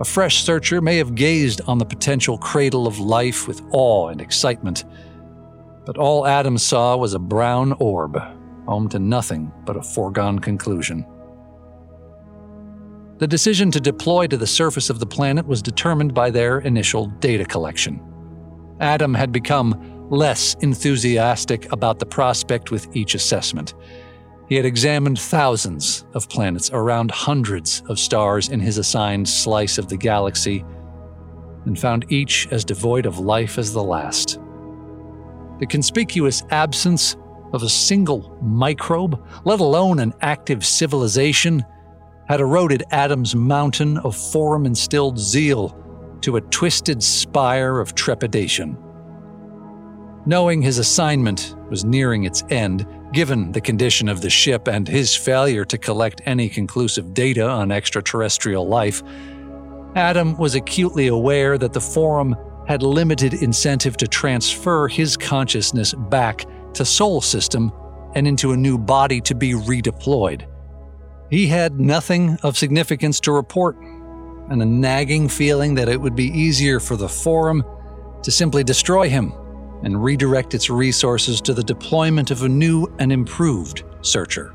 A 0.00 0.04
fresh 0.04 0.42
searcher 0.42 0.80
may 0.80 0.96
have 0.96 1.14
gazed 1.14 1.60
on 1.68 1.78
the 1.78 1.84
potential 1.84 2.36
cradle 2.36 2.88
of 2.88 2.98
life 2.98 3.46
with 3.46 3.62
awe 3.70 4.08
and 4.08 4.20
excitement, 4.20 4.84
but 5.86 5.96
all 5.96 6.26
Adam 6.26 6.58
saw 6.58 6.96
was 6.96 7.14
a 7.14 7.20
brown 7.20 7.74
orb, 7.74 8.20
home 8.66 8.88
to 8.88 8.98
nothing 8.98 9.52
but 9.64 9.76
a 9.76 9.82
foregone 9.82 10.40
conclusion. 10.40 11.06
The 13.18 13.28
decision 13.28 13.70
to 13.70 13.80
deploy 13.80 14.26
to 14.26 14.36
the 14.36 14.46
surface 14.46 14.90
of 14.90 14.98
the 14.98 15.06
planet 15.06 15.46
was 15.46 15.62
determined 15.62 16.12
by 16.14 16.30
their 16.30 16.58
initial 16.58 17.06
data 17.20 17.44
collection. 17.44 18.02
Adam 18.80 19.14
had 19.14 19.30
become 19.30 20.08
less 20.10 20.54
enthusiastic 20.54 21.70
about 21.70 22.00
the 22.00 22.06
prospect 22.06 22.72
with 22.72 22.88
each 22.96 23.14
assessment. 23.14 23.74
He 24.52 24.56
had 24.56 24.66
examined 24.66 25.18
thousands 25.18 26.04
of 26.12 26.28
planets 26.28 26.70
around 26.74 27.10
hundreds 27.10 27.82
of 27.88 27.98
stars 27.98 28.50
in 28.50 28.60
his 28.60 28.76
assigned 28.76 29.26
slice 29.26 29.78
of 29.78 29.88
the 29.88 29.96
galaxy 29.96 30.62
and 31.64 31.78
found 31.78 32.04
each 32.12 32.48
as 32.50 32.62
devoid 32.62 33.06
of 33.06 33.18
life 33.18 33.56
as 33.56 33.72
the 33.72 33.82
last. 33.82 34.38
The 35.58 35.64
conspicuous 35.64 36.42
absence 36.50 37.16
of 37.54 37.62
a 37.62 37.68
single 37.70 38.36
microbe, 38.42 39.24
let 39.46 39.60
alone 39.60 39.98
an 40.00 40.12
active 40.20 40.66
civilization, 40.66 41.64
had 42.28 42.40
eroded 42.40 42.84
Adam's 42.90 43.34
mountain 43.34 43.96
of 43.96 44.14
forum 44.14 44.66
instilled 44.66 45.18
zeal 45.18 45.74
to 46.20 46.36
a 46.36 46.42
twisted 46.42 47.02
spire 47.02 47.80
of 47.80 47.94
trepidation. 47.94 48.76
Knowing 50.26 50.60
his 50.60 50.76
assignment 50.76 51.56
was 51.70 51.86
nearing 51.86 52.24
its 52.24 52.44
end, 52.50 52.86
given 53.12 53.52
the 53.52 53.60
condition 53.60 54.08
of 54.08 54.20
the 54.20 54.30
ship 54.30 54.68
and 54.68 54.88
his 54.88 55.14
failure 55.14 55.64
to 55.66 55.78
collect 55.78 56.22
any 56.24 56.48
conclusive 56.48 57.14
data 57.14 57.46
on 57.46 57.70
extraterrestrial 57.70 58.66
life, 58.66 59.02
Adam 59.94 60.36
was 60.38 60.54
acutely 60.54 61.08
aware 61.08 61.58
that 61.58 61.72
the 61.72 61.80
Forum 61.80 62.34
had 62.66 62.82
limited 62.82 63.34
incentive 63.34 63.96
to 63.98 64.06
transfer 64.06 64.88
his 64.88 65.16
consciousness 65.16 65.92
back 65.94 66.46
to 66.74 66.84
Sol 66.84 67.20
System 67.20 67.72
and 68.14 68.26
into 68.26 68.52
a 68.52 68.56
new 68.56 68.78
body 68.78 69.20
to 69.20 69.34
be 69.34 69.52
redeployed. 69.52 70.46
He 71.30 71.46
had 71.46 71.80
nothing 71.80 72.38
of 72.42 72.56
significance 72.56 73.20
to 73.20 73.32
report, 73.32 73.76
and 74.50 74.62
a 74.62 74.66
nagging 74.66 75.28
feeling 75.28 75.74
that 75.74 75.88
it 75.88 76.00
would 76.00 76.14
be 76.14 76.26
easier 76.26 76.78
for 76.80 76.96
the 76.96 77.08
Forum 77.08 77.64
to 78.22 78.30
simply 78.30 78.64
destroy 78.64 79.08
him 79.08 79.32
and 79.82 80.02
redirect 80.02 80.54
its 80.54 80.70
resources 80.70 81.40
to 81.40 81.54
the 81.54 81.62
deployment 81.62 82.30
of 82.30 82.42
a 82.42 82.48
new 82.48 82.86
and 82.98 83.12
improved 83.12 83.84
searcher. 84.02 84.54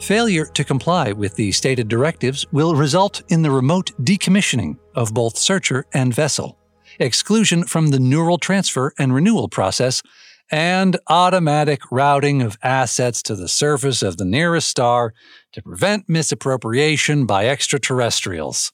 Failure 0.00 0.46
to 0.46 0.64
comply 0.64 1.12
with 1.12 1.34
the 1.34 1.52
stated 1.52 1.88
directives 1.88 2.46
will 2.52 2.74
result 2.74 3.22
in 3.28 3.42
the 3.42 3.50
remote 3.50 3.92
decommissioning 4.00 4.78
of 4.94 5.12
both 5.12 5.36
searcher 5.36 5.84
and 5.92 6.14
vessel, 6.14 6.58
exclusion 6.98 7.64
from 7.64 7.88
the 7.88 8.00
neural 8.00 8.38
transfer 8.38 8.94
and 8.98 9.14
renewal 9.14 9.48
process, 9.48 10.02
and 10.50 10.96
automatic 11.08 11.80
routing 11.92 12.42
of 12.42 12.58
assets 12.62 13.22
to 13.22 13.36
the 13.36 13.48
surface 13.48 14.02
of 14.02 14.16
the 14.16 14.24
nearest 14.24 14.68
star 14.68 15.12
to 15.52 15.62
prevent 15.62 16.08
misappropriation 16.08 17.26
by 17.26 17.46
extraterrestrials. 17.46 18.72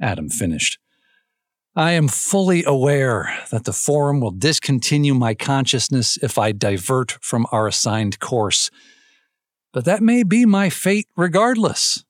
Adam 0.00 0.28
finished. 0.28 0.78
I 1.78 1.92
am 1.92 2.08
fully 2.08 2.64
aware 2.64 3.38
that 3.50 3.64
the 3.64 3.72
Forum 3.74 4.18
will 4.18 4.30
discontinue 4.30 5.12
my 5.12 5.34
consciousness 5.34 6.16
if 6.22 6.38
I 6.38 6.52
divert 6.52 7.18
from 7.20 7.46
our 7.52 7.66
assigned 7.66 8.18
course, 8.18 8.70
but 9.74 9.84
that 9.84 10.02
may 10.02 10.22
be 10.22 10.46
my 10.46 10.70
fate 10.70 11.06
regardless. 11.18 12.02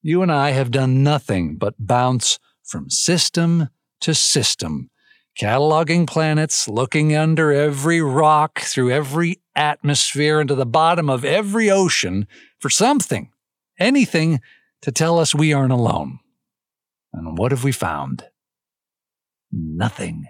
you 0.00 0.22
and 0.22 0.32
I 0.32 0.52
have 0.52 0.70
done 0.70 1.02
nothing 1.02 1.56
but 1.56 1.74
bounce 1.78 2.38
from 2.62 2.88
system 2.88 3.68
to 4.00 4.14
system 4.14 4.88
cataloging 5.38 6.06
planets, 6.06 6.68
looking 6.68 7.14
under 7.14 7.52
every 7.52 8.00
rock, 8.00 8.60
through 8.60 8.90
every 8.90 9.40
atmosphere, 9.54 10.40
into 10.40 10.54
the 10.54 10.66
bottom 10.66 11.10
of 11.10 11.24
every 11.24 11.70
ocean 11.70 12.26
for 12.58 12.70
something, 12.70 13.30
anything 13.78 14.40
to 14.82 14.90
tell 14.90 15.18
us 15.18 15.34
we 15.34 15.52
aren't 15.52 15.72
alone. 15.72 16.18
And 17.12 17.38
what 17.38 17.52
have 17.52 17.64
we 17.64 17.72
found? 17.72 18.24
Nothing. 19.52 20.26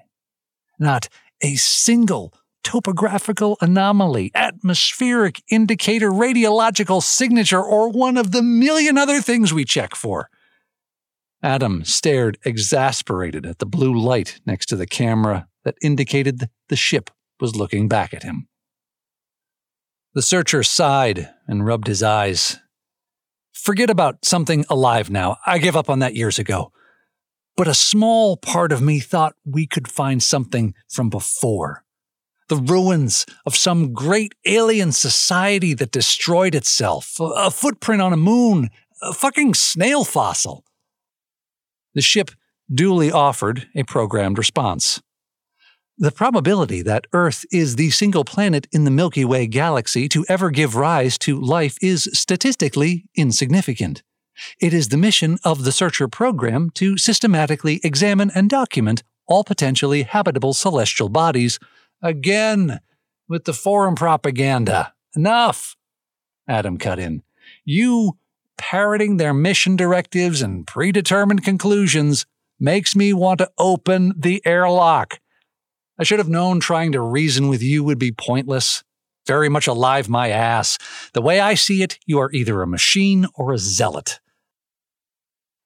Not 0.79 1.09
a 1.43 1.55
single 1.57 2.35
topographical 2.63 3.57
anomaly, 3.61 4.33
atmospheric 4.35 5.41
indicator, 5.49 6.11
radiological 6.11 7.01
signature, 7.01 7.63
or 7.63 7.89
one 7.89 8.17
of 8.17 8.33
the 8.33 8.43
million 8.43 8.99
other 8.99 9.21
things 9.21 9.55
we 9.55 9.65
check 9.65 9.95
for. 9.95 10.29
Adam 11.43 11.85
stared 11.85 12.39
exasperated 12.45 13.47
at 13.47 13.59
the 13.59 13.67
blue 13.67 13.95
light 13.99 14.41
next 14.47 14.67
to 14.67 14.77
the 14.77 14.87
camera 14.87 15.47
that 15.65 15.77
indicated 15.83 16.49
the 16.69 16.77
ship 16.77 17.11
was 17.41 17.57
looking 17.57 17.89
back 17.89 18.15
at 18.15 18.23
him. 18.23 18.49
The 20.15 20.23
searcher 20.23 20.63
sighed 20.63 21.29
and 21.47 21.67
rubbed 21.67 21.89
his 21.89 22.03
eyes. 22.03 22.59
Forget 23.53 23.91
about 23.91 24.25
something 24.25 24.65
alive 24.71 25.11
now. 25.11 25.37
I 25.45 25.59
gave 25.59 25.77
up 25.77 25.91
on 25.91 25.99
that 25.99 26.15
years 26.15 26.39
ago. 26.39 26.73
But 27.57 27.69
a 27.69 27.75
small 27.75 28.37
part 28.37 28.73
of 28.73 28.83
me 28.83 29.01
thought 29.01 29.35
we 29.45 29.67
could 29.67 29.89
find 29.89 30.23
something 30.23 30.75
from 30.89 31.11
before. 31.11 31.85
The 32.49 32.57
ruins 32.57 33.27
of 33.45 33.57
some 33.57 33.93
great 33.93 34.35
alien 34.47 34.93
society 34.93 35.75
that 35.75 35.91
destroyed 35.91 36.55
itself, 36.55 37.17
a 37.19 37.51
footprint 37.51 38.01
on 38.01 38.13
a 38.13 38.17
moon, 38.17 38.71
a 39.03 39.13
fucking 39.13 39.55
snail 39.55 40.05
fossil. 40.05 40.65
The 41.97 42.03
ship 42.03 42.31
duly 42.73 43.11
offered 43.11 43.69
a 43.75 43.83
programmed 43.83 44.37
response. 44.37 45.03
The 45.97 46.13
probability 46.13 46.83
that 46.83 47.07
Earth 47.15 47.47
is 47.51 47.77
the 47.77 47.89
single 47.89 48.23
planet 48.23 48.67
in 48.71 48.85
the 48.85 48.91
Milky 48.91 49.25
Way 49.25 49.47
galaxy 49.47 50.07
to 50.11 50.27
ever 50.29 50.51
give 50.51 50.77
rise 50.77 51.17
to 51.21 51.41
life 51.41 51.79
is 51.81 52.11
statistically 52.13 53.07
insignificant. 53.17 54.03
It 54.61 54.75
is 54.75 54.91
the 54.91 54.99
mission 54.99 55.39
of 55.43 55.65
the 55.65 55.73
Searcher 55.73 56.07
program 56.07 56.69
to 56.75 56.99
systematically 56.99 57.81
examine 57.83 58.31
and 58.35 58.51
document 58.51 59.03
all 59.27 59.43
potentially 59.43 60.03
habitable 60.03 60.53
celestial 60.53 61.09
bodies. 61.09 61.59
Again, 62.03 62.81
with 63.27 63.45
the 63.45 63.55
forum 63.55 63.95
propaganda. 63.95 64.93
Enough! 65.17 65.77
Adam 66.47 66.77
cut 66.77 66.99
in. 66.99 67.23
You 67.65 68.19
parroting 68.57 69.17
their 69.17 69.35
mission 69.35 69.77
directives 69.77 70.43
and 70.43 70.67
predetermined 70.67 71.45
conclusions 71.45 72.27
makes 72.59 72.97
me 72.97 73.13
want 73.13 73.39
to 73.39 73.51
open 73.59 74.13
the 74.17 74.43
airlock. 74.45 75.21
I 75.99 76.05
should 76.05 76.19
have 76.19 76.29
known 76.29 76.61
trying 76.61 76.93
to 76.93 77.01
reason 77.01 77.49
with 77.49 77.63
you 77.63 77.85
would 77.85 77.99
be 77.99 78.13
pointless. 78.13 78.83
Very 79.27 79.49
much 79.49 79.67
alive 79.67 80.09
my 80.09 80.29
ass. 80.29 80.79
The 81.13 81.23
way 81.23 81.41
I 81.41 81.55
see 81.55 81.83
it, 81.83 81.99
you 82.07 82.19
are 82.21 82.33
either 82.33 82.63
a 82.63 82.67
machine 82.67 83.27
or 83.35 83.53
a 83.53 83.59
zealot. 83.59 84.21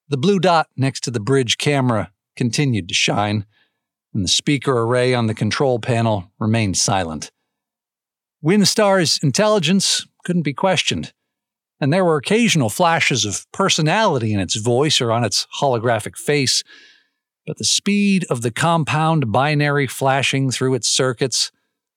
The 0.09 0.16
blue 0.16 0.38
dot 0.38 0.68
next 0.76 1.04
to 1.04 1.11
the 1.11 1.20
bridge 1.20 1.59
camera 1.59 2.11
continued 2.37 2.88
to 2.88 2.94
shine, 2.94 3.44
and 4.14 4.25
the 4.25 4.28
speaker 4.28 4.73
array 4.73 5.14
on 5.14 5.26
the 5.26 5.35
control 5.35 5.78
panel 5.78 6.32
remained 6.38 6.76
silent. 6.76 7.30
Windstar's 8.42 9.20
intelligence 9.23 10.06
couldn't 10.25 10.42
be 10.42 10.54
questioned 10.54 11.12
and 11.80 11.92
there 11.92 12.04
were 12.04 12.16
occasional 12.16 12.68
flashes 12.68 13.25
of 13.25 13.50
personality 13.52 14.32
in 14.32 14.40
its 14.40 14.56
voice 14.56 15.00
or 15.00 15.10
on 15.10 15.25
its 15.25 15.46
holographic 15.60 16.16
face, 16.16 16.62
but 17.46 17.56
the 17.58 17.64
speed 17.64 18.26
of 18.28 18.42
the 18.42 18.50
compound 18.50 19.32
binary 19.32 19.87
flashing 19.87 20.50
through 20.50 20.75
its 20.75 20.88
circuits, 20.88 21.50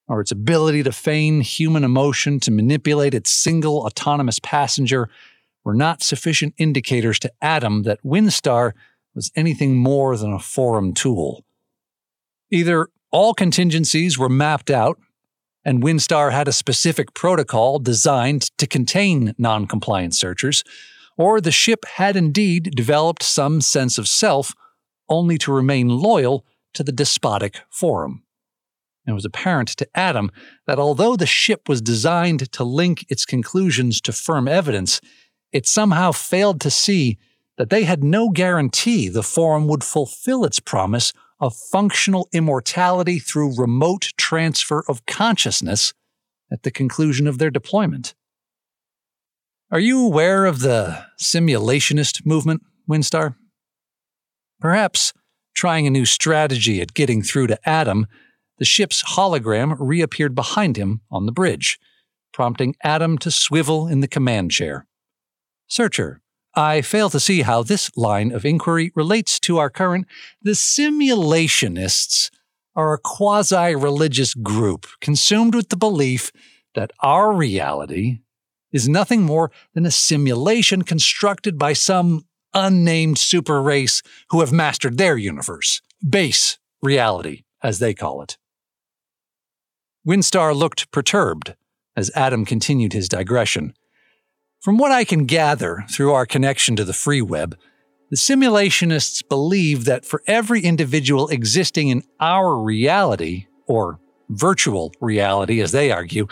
or 0.07 0.21
its 0.21 0.31
ability 0.31 0.83
to 0.83 0.91
feign 0.91 1.41
human 1.41 1.83
emotion 1.83 2.39
to 2.39 2.51
manipulate 2.51 3.13
its 3.13 3.31
single 3.31 3.79
autonomous 3.79 4.39
passenger, 4.39 5.09
were 5.63 5.73
not 5.73 6.03
sufficient 6.03 6.53
indicators 6.57 7.19
to 7.19 7.31
Adam 7.41 7.83
that 7.83 8.03
Windstar 8.03 8.73
was 9.15 9.31
anything 9.35 9.75
more 9.77 10.17
than 10.17 10.33
a 10.33 10.39
forum 10.39 10.93
tool. 10.93 11.45
Either 12.51 12.87
all 13.11 13.33
contingencies 13.33 14.17
were 14.17 14.29
mapped 14.29 14.69
out, 14.69 14.99
and 15.65 15.84
Windstar 15.84 16.32
had 16.32 16.48
a 16.48 16.53
specific 16.53 17.13
protocol 17.13 17.79
designed 17.79 18.51
to 18.58 18.67
contain 18.67 19.34
non 19.38 19.65
compliant 19.65 20.15
searchers, 20.15 20.63
or 21.17 21.39
the 21.39 21.51
ship 21.51 21.86
had 21.96 22.15
indeed 22.15 22.74
developed 22.75 23.24
some 23.24 23.62
sense 23.62 23.98
of 23.98 24.08
self 24.08 24.53
only 25.10 25.38
to 25.38 25.53
remain 25.53 25.89
loyal 25.89 26.46
to 26.74 26.84
the 26.84 26.91
despotic 26.91 27.62
forum. 27.70 28.24
It 29.05 29.12
was 29.12 29.25
apparent 29.25 29.70
to 29.70 29.88
Adam 29.93 30.32
that 30.65 30.79
although 30.79 31.15
the 31.15 31.25
ship 31.25 31.67
was 31.67 31.82
designed 31.82 32.51
to 32.53 32.63
link 32.63 33.05
its 33.10 33.25
conclusions 33.25 34.00
to 34.01 34.13
firm 34.13 34.48
evidence, 34.48 35.01
it 35.51 35.67
somehow 35.67 36.13
failed 36.13 36.62
to 36.62 36.72
see 36.72 37.17
that 37.58 37.70
they 37.70 37.84
had 37.84 38.03
no 38.03 38.29
guarantee 38.29 39.10
the 39.10 39.24
forum 39.24 39.67
would 39.67 39.84
fulfill 39.84 40.46
its 40.46 40.60
promise 40.60 41.13
of 41.39 41.55
functional 41.55 42.29
immortality 42.31 43.19
through 43.19 43.57
remote 43.57 44.09
transfer 44.17 44.83
of 44.87 45.05
consciousness 45.05 45.93
at 46.51 46.63
the 46.63 46.71
conclusion 46.71 47.27
of 47.27 47.37
their 47.37 47.49
deployment. 47.49 48.13
Are 49.71 49.79
you 49.79 50.05
aware 50.05 50.45
of 50.45 50.59
the 50.59 51.05
simulationist 51.19 52.25
movement, 52.25 52.61
Windstar? 52.89 53.35
Perhaps 54.59 55.13
trying 55.55 55.87
a 55.87 55.91
new 55.91 56.05
strategy 56.05 56.81
at 56.81 56.93
getting 56.93 57.21
through 57.21 57.47
to 57.47 57.59
Adam, 57.67 58.07
the 58.59 58.65
ship's 58.65 59.03
hologram 59.03 59.75
reappeared 59.79 60.35
behind 60.35 60.77
him 60.77 61.01
on 61.11 61.25
the 61.25 61.31
bridge, 61.31 61.79
prompting 62.31 62.75
Adam 62.83 63.17
to 63.17 63.31
swivel 63.31 63.87
in 63.87 63.99
the 63.99 64.07
command 64.07 64.51
chair. 64.51 64.85
Searcher, 65.67 66.21
I 66.55 66.81
fail 66.81 67.10
to 67.10 67.19
see 67.19 67.41
how 67.41 67.63
this 67.63 67.89
line 67.98 68.31
of 68.31 68.45
inquiry 68.45 68.91
relates 68.95 69.39
to 69.41 69.57
our 69.57 69.69
current. 69.69 70.05
The 70.41 70.51
simulationists 70.51 72.29
are 72.75 72.93
a 72.93 73.00
quasi 73.00 73.75
religious 73.75 74.33
group 74.33 74.88
consumed 75.01 75.55
with 75.55 75.69
the 75.69 75.77
belief 75.77 76.31
that 76.75 76.91
our 77.01 77.33
reality 77.33 78.19
is 78.72 78.89
nothing 78.89 79.22
more 79.22 79.51
than 79.74 79.86
a 79.86 79.91
simulation 79.91 80.81
constructed 80.81 81.57
by 81.57 81.74
some 81.74 82.25
unnamed 82.53 83.17
super 83.17 83.62
race 83.62 84.01
who 84.29 84.39
have 84.41 84.51
mastered 84.51 84.98
their 84.98 85.17
universe. 85.17 85.81
Base 86.07 86.57
reality, 86.81 87.43
as 87.62 87.79
they 87.79 87.93
call 87.93 88.22
it. 88.22 88.38
Windstar 90.07 90.55
looked 90.55 90.91
perturbed 90.91 91.55
as 91.95 92.12
Adam 92.15 92.45
continued 92.45 92.93
his 92.93 93.07
digression. 93.07 93.74
From 94.63 94.77
what 94.77 94.93
I 94.93 95.03
can 95.03 95.25
gather 95.25 95.84
through 95.89 96.13
our 96.13 96.25
connection 96.25 96.77
to 96.77 96.86
the 96.86 96.93
free 96.93 97.22
web, 97.22 97.58
the 98.10 98.15
simulationists 98.15 99.22
believe 99.27 99.84
that 99.84 100.05
for 100.05 100.24
every 100.25 100.62
individual 100.62 101.27
existing 101.27 101.89
in 101.89 102.01
our 102.22 102.55
reality, 102.55 103.48
or 103.67 104.00
virtual 104.29 104.93
reality 105.01 105.60
as 105.60 105.74
they 105.74 105.91
argue, 105.91 106.27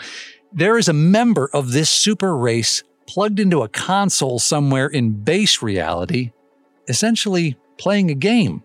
there 0.50 0.78
is 0.78 0.88
a 0.88 0.94
member 0.94 1.50
of 1.52 1.72
this 1.72 1.90
super 1.90 2.34
race 2.34 2.82
plugged 3.06 3.38
into 3.38 3.60
a 3.60 3.68
console 3.68 4.38
somewhere 4.38 4.86
in 4.86 5.10
base 5.10 5.60
reality, 5.60 6.32
essentially 6.88 7.58
playing 7.76 8.10
a 8.10 8.14
game. 8.14 8.64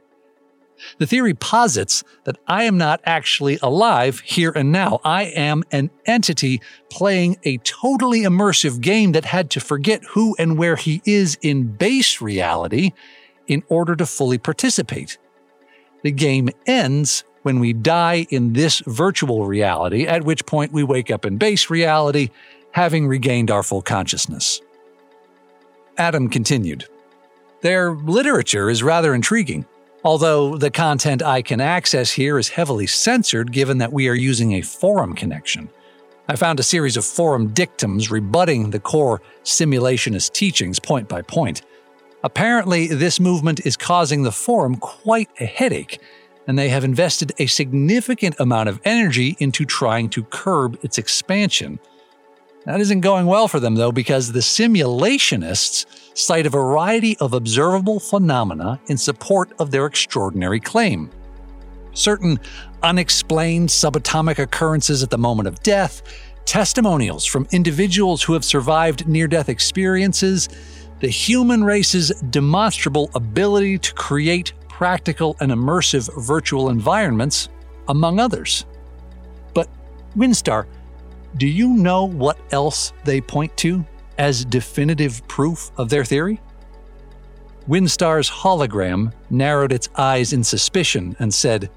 The 0.98 1.07
theory 1.07 1.34
posits 1.34 2.03
that 2.24 2.38
I 2.48 2.63
am 2.63 2.77
not 2.77 3.01
actually 3.05 3.60
alive 3.62 4.19
here 4.22 4.51
and 4.55 4.72
now. 4.72 5.00
I 5.03 5.24
am 5.24 5.63
an 5.72 5.89
entity 6.05 6.62
playing 6.89 7.38
a 7.43 7.57
totally 7.57 8.22
immersive 8.22 8.81
game 8.81 9.12
that 9.13 9.25
had 9.25 9.50
to 9.51 9.60
forget 9.60 10.03
who 10.12 10.36
and 10.38 10.57
where 10.57 10.75
he 10.75 11.01
is 11.05 11.38
in 11.41 11.75
base 11.75 12.22
reality 12.22 12.91
in 13.48 13.63
order 13.69 13.96
to 13.96 14.05
fully 14.05 14.38
participate. 14.38 15.17
The 16.03 16.12
game 16.12 16.50
ends 16.65 17.24
when 17.43 17.60
we 17.60 17.74
die 17.74 18.27
in 18.29 18.53
this 18.53 18.81
virtual 18.86 19.46
reality, 19.46 20.05
at 20.05 20.24
which 20.24 20.46
point 20.46 20.74
we 20.74 20.83
wake 20.83 21.09
up 21.09 21.25
in 21.25 21.37
base 21.37 21.70
reality, 21.70 22.29
having 22.72 23.07
regained 23.07 23.50
our 23.50 23.63
full 23.63 23.81
consciousness. 23.81 24.61
Adam 25.98 26.29
continued. 26.29 26.85
Their 27.61 27.92
literature 27.92 28.70
is 28.70 28.83
rather 28.83 29.16
intriguing 29.16 29.66
although 30.07 30.55
the 30.55 30.72
content 30.72 31.22
I 31.22 31.41
can 31.41 31.59
access 31.59 32.11
here 32.11 32.39
is 32.39 32.48
heavily 32.48 32.87
censored 32.87 33.51
given 33.51 33.79
that 33.79 33.91
we 33.91 34.07
are 34.07 34.15
using 34.15 34.53
a 34.53 34.61
forum 34.61 35.13
connection. 35.13 35.70
I 36.29 36.37
found 36.37 36.61
a 36.61 36.63
series 36.63 36.96
of 36.96 37.03
forum 37.03 37.50
dictums 37.50 38.09
rebutting 38.09 38.70
the 38.70 38.79
core 38.79 39.22
simulationist 39.43 40.31
teachings 40.31 40.79
point 40.79 41.09
by 41.09 41.24
point. 41.24 41.61
Apparently, 42.24 42.87
this 42.87 43.20
movement 43.20 43.65
is 43.65 43.75
causing 43.75 44.24
the 44.24 44.31
forum 44.31 44.77
quite 44.77 45.29
a 45.41 45.46
headache, 45.46 46.00
and 46.48 46.57
they 46.57 46.70
have 46.70 46.85
invested 46.85 47.33
a 47.37 47.48
significant 47.48 48.39
amount 48.39 48.70
of 48.70 48.79
energy 48.85 49.35
into 49.39 49.65
trying 49.65 50.09
to 50.11 50.24
curb 50.24 50.79
its 50.83 50.98
expansion. 50.98 51.79
That 52.68 52.82
isn't 52.82 53.00
going 53.00 53.27
well 53.27 53.48
for 53.48 53.62
them, 53.62 53.75
though, 53.75 53.94
because 53.94 54.34
the 54.34 54.42
simulationists 54.42 55.86
cite 56.18 56.46
a 56.46 56.50
variety 56.50 57.18
of 57.20 57.32
observable 57.32 57.98
phenomena 57.98 58.82
in 58.88 58.98
support 58.98 59.53
of 59.58 59.72
their 59.72 59.86
extraordinary 59.86 60.60
claim. 60.60 61.10
Certain 61.94 62.38
unexplained 62.84 63.70
subatomic 63.70 64.38
occurrences 64.38 65.01
at 65.01 65.10
the 65.10 65.18
moment 65.18 65.48
of 65.48 65.64
death, 65.64 66.01
testimonials 66.44 67.24
from 67.24 67.48
individuals 67.51 68.22
who 68.22 68.34
have 68.34 68.44
survived 68.44 69.08
near 69.08 69.30
death 69.30 69.48
experiences, 69.48 70.50
the 71.00 71.08
human 71.08 71.64
race's 71.64 72.10
demonstrable 72.32 73.10
ability 73.16 73.77
to 73.77 73.94
create 73.94 74.51
practical 74.68 75.38
and 75.40 75.53
immersive 75.53 76.10
virtual 76.25 76.68
environments, 76.68 77.48
among 77.88 78.20
others. 78.20 78.66
But, 79.53 79.70
Windstar, 80.18 80.66
do 81.38 81.48
you 81.48 81.70
know 81.70 82.06
what 82.06 82.40
else 82.52 82.94
they 83.04 83.22
point 83.22 83.56
to 83.58 83.86
as 84.18 84.44
definitive 84.46 85.26
proof 85.28 85.72
of 85.78 85.90
their 85.90 86.04
theory? 86.04 86.42
Windstar's 87.68 88.30
hologram 88.30 89.14
narrowed 89.30 89.72
its 89.72 89.90
eyes 89.96 90.34
in 90.34 90.44
suspicion 90.44 91.16
and 91.20 91.34
said, 91.34 91.70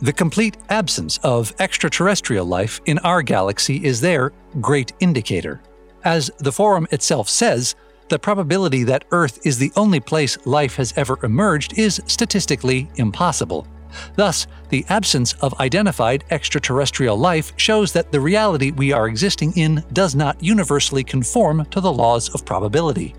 The 0.00 0.12
complete 0.12 0.56
absence 0.70 1.18
of 1.18 1.54
extraterrestrial 1.58 2.46
life 2.46 2.80
in 2.86 2.98
our 3.00 3.22
galaxy 3.22 3.84
is 3.84 4.00
their 4.00 4.32
great 4.60 4.92
indicator. 4.98 5.60
As 6.04 6.30
the 6.38 6.52
forum 6.52 6.86
itself 6.90 7.28
says, 7.28 7.76
the 8.08 8.18
probability 8.18 8.82
that 8.84 9.04
Earth 9.12 9.38
is 9.44 9.58
the 9.58 9.70
only 9.76 10.00
place 10.00 10.36
life 10.46 10.74
has 10.76 10.92
ever 10.96 11.18
emerged 11.22 11.78
is 11.78 12.02
statistically 12.06 12.90
impossible. 12.96 13.68
Thus, 14.16 14.46
the 14.68 14.84
absence 14.88 15.32
of 15.34 15.58
identified 15.60 16.24
extraterrestrial 16.30 17.16
life 17.16 17.52
shows 17.56 17.92
that 17.92 18.12
the 18.12 18.20
reality 18.20 18.70
we 18.70 18.92
are 18.92 19.08
existing 19.08 19.52
in 19.56 19.84
does 19.92 20.14
not 20.14 20.42
universally 20.42 21.04
conform 21.04 21.64
to 21.66 21.80
the 21.80 21.92
laws 21.92 22.28
of 22.34 22.44
probability. 22.44 23.14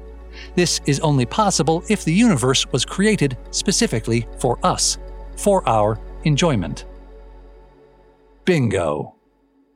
This 0.55 0.81
is 0.85 0.99
only 0.99 1.25
possible 1.25 1.83
if 1.89 2.03
the 2.03 2.13
universe 2.13 2.65
was 2.71 2.85
created 2.85 3.37
specifically 3.51 4.27
for 4.39 4.59
us, 4.63 4.97
for 5.37 5.67
our 5.67 5.99
enjoyment. 6.23 6.85
Bingo, 8.45 9.15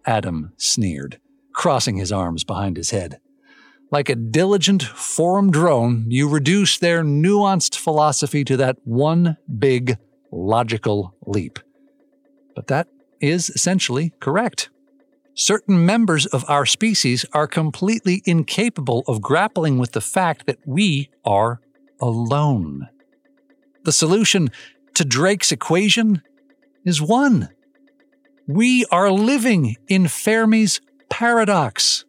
Adam 0.05 0.53
sneered, 0.57 1.19
crossing 1.53 1.97
his 1.97 2.11
arms 2.11 2.43
behind 2.43 2.77
his 2.77 2.91
head. 2.91 3.19
Like 3.91 4.09
a 4.09 4.15
diligent 4.15 4.81
forum 4.83 5.51
drone, 5.51 6.05
you 6.09 6.27
reduce 6.27 6.77
their 6.77 7.03
nuanced 7.03 7.75
philosophy 7.77 8.43
to 8.45 8.57
that 8.57 8.77
one 8.83 9.37
big 9.59 9.97
logical 10.35 11.15
leap. 11.25 11.59
But 12.55 12.67
that 12.67 12.87
is 13.21 13.49
essentially 13.49 14.13
correct. 14.19 14.69
Certain 15.33 15.85
members 15.85 16.25
of 16.27 16.45
our 16.47 16.65
species 16.65 17.25
are 17.33 17.47
completely 17.47 18.21
incapable 18.25 19.03
of 19.07 19.21
grappling 19.21 19.77
with 19.77 19.91
the 19.91 20.01
fact 20.01 20.45
that 20.45 20.59
we 20.65 21.09
are 21.25 21.59
alone. 21.99 22.87
The 23.83 23.91
solution 23.91 24.49
to 24.93 25.03
Drake's 25.03 25.51
equation 25.51 26.21
is 26.85 27.01
one. 27.01 27.49
We 28.47 28.85
are 28.91 29.11
living 29.11 29.75
in 29.87 30.07
Fermi's 30.07 30.79
paradox. 31.09 32.05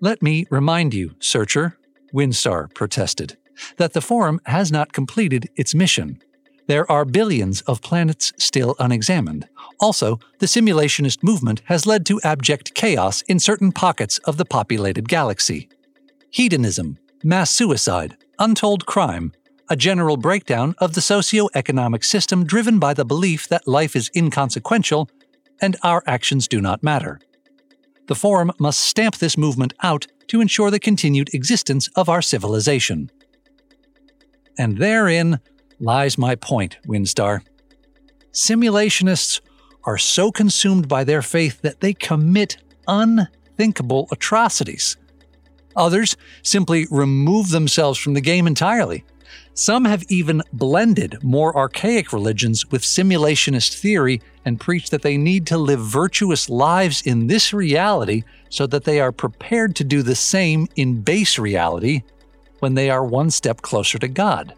Let 0.00 0.22
me 0.22 0.46
remind 0.50 0.92
you, 0.92 1.14
searcher, 1.20 1.78
Windstar 2.12 2.72
protested, 2.74 3.38
that 3.78 3.94
the 3.94 4.00
Forum 4.02 4.40
has 4.44 4.70
not 4.70 4.92
completed 4.92 5.48
its 5.56 5.74
mission. 5.74 6.20
There 6.66 6.90
are 6.90 7.04
billions 7.04 7.60
of 7.62 7.80
planets 7.80 8.32
still 8.38 8.74
unexamined. 8.78 9.48
Also, 9.78 10.18
the 10.38 10.46
simulationist 10.46 11.22
movement 11.22 11.62
has 11.66 11.86
led 11.86 12.04
to 12.06 12.20
abject 12.22 12.74
chaos 12.74 13.22
in 13.22 13.38
certain 13.38 13.70
pockets 13.70 14.18
of 14.18 14.36
the 14.36 14.44
populated 14.44 15.08
galaxy. 15.08 15.68
Hedonism, 16.30 16.98
mass 17.22 17.50
suicide, 17.50 18.16
untold 18.38 18.86
crime, 18.86 19.32
a 19.68 19.76
general 19.76 20.16
breakdown 20.16 20.74
of 20.78 20.94
the 20.94 21.00
socio-economic 21.00 22.04
system 22.04 22.44
driven 22.44 22.78
by 22.78 22.94
the 22.94 23.04
belief 23.04 23.48
that 23.48 23.68
life 23.68 23.94
is 23.94 24.10
inconsequential 24.14 25.08
and 25.60 25.76
our 25.82 26.02
actions 26.06 26.48
do 26.48 26.60
not 26.60 26.82
matter. 26.82 27.20
The 28.06 28.14
Forum 28.14 28.52
must 28.58 28.80
stamp 28.80 29.16
this 29.16 29.38
movement 29.38 29.74
out 29.82 30.06
to 30.28 30.40
ensure 30.40 30.70
the 30.70 30.78
continued 30.78 31.32
existence 31.32 31.88
of 31.96 32.08
our 32.08 32.22
civilization. 32.22 33.10
And 34.58 34.78
therein 34.78 35.40
lies 35.80 36.18
my 36.18 36.34
point, 36.34 36.78
Windstar. 36.86 37.40
Simulationists 38.32 39.40
are 39.84 39.98
so 39.98 40.30
consumed 40.30 40.88
by 40.88 41.04
their 41.04 41.22
faith 41.22 41.62
that 41.62 41.80
they 41.80 41.94
commit 41.94 42.58
unthinkable 42.88 44.08
atrocities. 44.10 44.96
Others 45.76 46.16
simply 46.42 46.86
remove 46.90 47.50
themselves 47.50 47.98
from 47.98 48.14
the 48.14 48.20
game 48.20 48.46
entirely. 48.46 49.04
Some 49.54 49.84
have 49.84 50.04
even 50.08 50.42
blended 50.52 51.22
more 51.22 51.56
archaic 51.56 52.12
religions 52.12 52.70
with 52.70 52.82
simulationist 52.82 53.74
theory 53.74 54.20
and 54.44 54.60
preach 54.60 54.90
that 54.90 55.02
they 55.02 55.16
need 55.16 55.46
to 55.46 55.58
live 55.58 55.80
virtuous 55.80 56.50
lives 56.50 57.02
in 57.02 57.26
this 57.26 57.52
reality 57.52 58.22
so 58.50 58.66
that 58.66 58.84
they 58.84 59.00
are 59.00 59.12
prepared 59.12 59.74
to 59.76 59.84
do 59.84 60.02
the 60.02 60.14
same 60.14 60.68
in 60.76 61.00
base 61.00 61.38
reality 61.38 62.02
when 62.60 62.74
they 62.74 62.90
are 62.90 63.04
one 63.04 63.30
step 63.30 63.62
closer 63.62 63.98
to 63.98 64.08
God. 64.08 64.54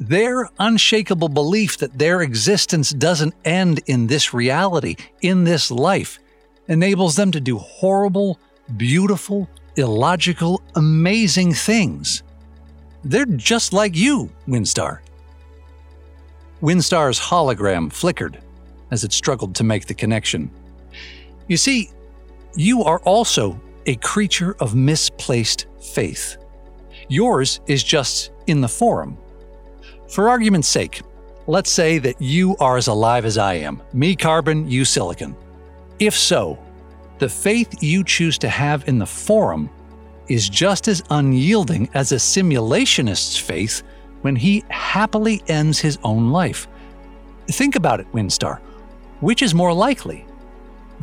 Their 0.00 0.50
unshakable 0.58 1.28
belief 1.28 1.78
that 1.78 1.98
their 1.98 2.22
existence 2.22 2.90
doesn't 2.90 3.34
end 3.44 3.80
in 3.86 4.06
this 4.06 4.34
reality, 4.34 4.96
in 5.20 5.44
this 5.44 5.70
life, 5.70 6.18
enables 6.68 7.14
them 7.14 7.30
to 7.30 7.40
do 7.40 7.58
horrible, 7.58 8.38
beautiful, 8.76 9.48
illogical, 9.76 10.62
amazing 10.74 11.52
things. 11.52 12.22
They're 13.04 13.26
just 13.26 13.72
like 13.72 13.94
you, 13.94 14.30
Windstar. 14.48 15.00
Windstar's 16.62 17.20
hologram 17.20 17.92
flickered 17.92 18.40
as 18.90 19.04
it 19.04 19.12
struggled 19.12 19.54
to 19.56 19.64
make 19.64 19.86
the 19.86 19.94
connection. 19.94 20.50
You 21.46 21.56
see, 21.56 21.90
you 22.56 22.82
are 22.84 23.00
also 23.00 23.60
a 23.86 23.96
creature 23.96 24.56
of 24.60 24.74
misplaced 24.74 25.66
faith. 25.80 26.38
Yours 27.08 27.60
is 27.66 27.84
just 27.84 28.30
in 28.46 28.60
the 28.60 28.68
forum. 28.68 29.18
For 30.14 30.28
argument's 30.28 30.68
sake, 30.68 31.02
let's 31.48 31.72
say 31.72 31.98
that 31.98 32.22
you 32.22 32.56
are 32.60 32.76
as 32.76 32.86
alive 32.86 33.24
as 33.24 33.36
I 33.36 33.54
am 33.54 33.82
me 33.92 34.14
carbon, 34.14 34.70
you 34.70 34.84
silicon. 34.84 35.34
If 35.98 36.14
so, 36.14 36.56
the 37.18 37.28
faith 37.28 37.82
you 37.82 38.04
choose 38.04 38.38
to 38.38 38.48
have 38.48 38.86
in 38.86 39.00
the 39.00 39.06
forum 39.06 39.68
is 40.28 40.48
just 40.48 40.86
as 40.86 41.02
unyielding 41.10 41.90
as 41.94 42.12
a 42.12 42.20
simulationist's 42.20 43.36
faith 43.36 43.82
when 44.22 44.36
he 44.36 44.62
happily 44.68 45.42
ends 45.48 45.80
his 45.80 45.98
own 46.04 46.30
life. 46.30 46.68
Think 47.48 47.74
about 47.74 47.98
it, 47.98 48.06
Windstar. 48.12 48.60
Which 49.18 49.42
is 49.42 49.52
more 49.52 49.72
likely? 49.72 50.26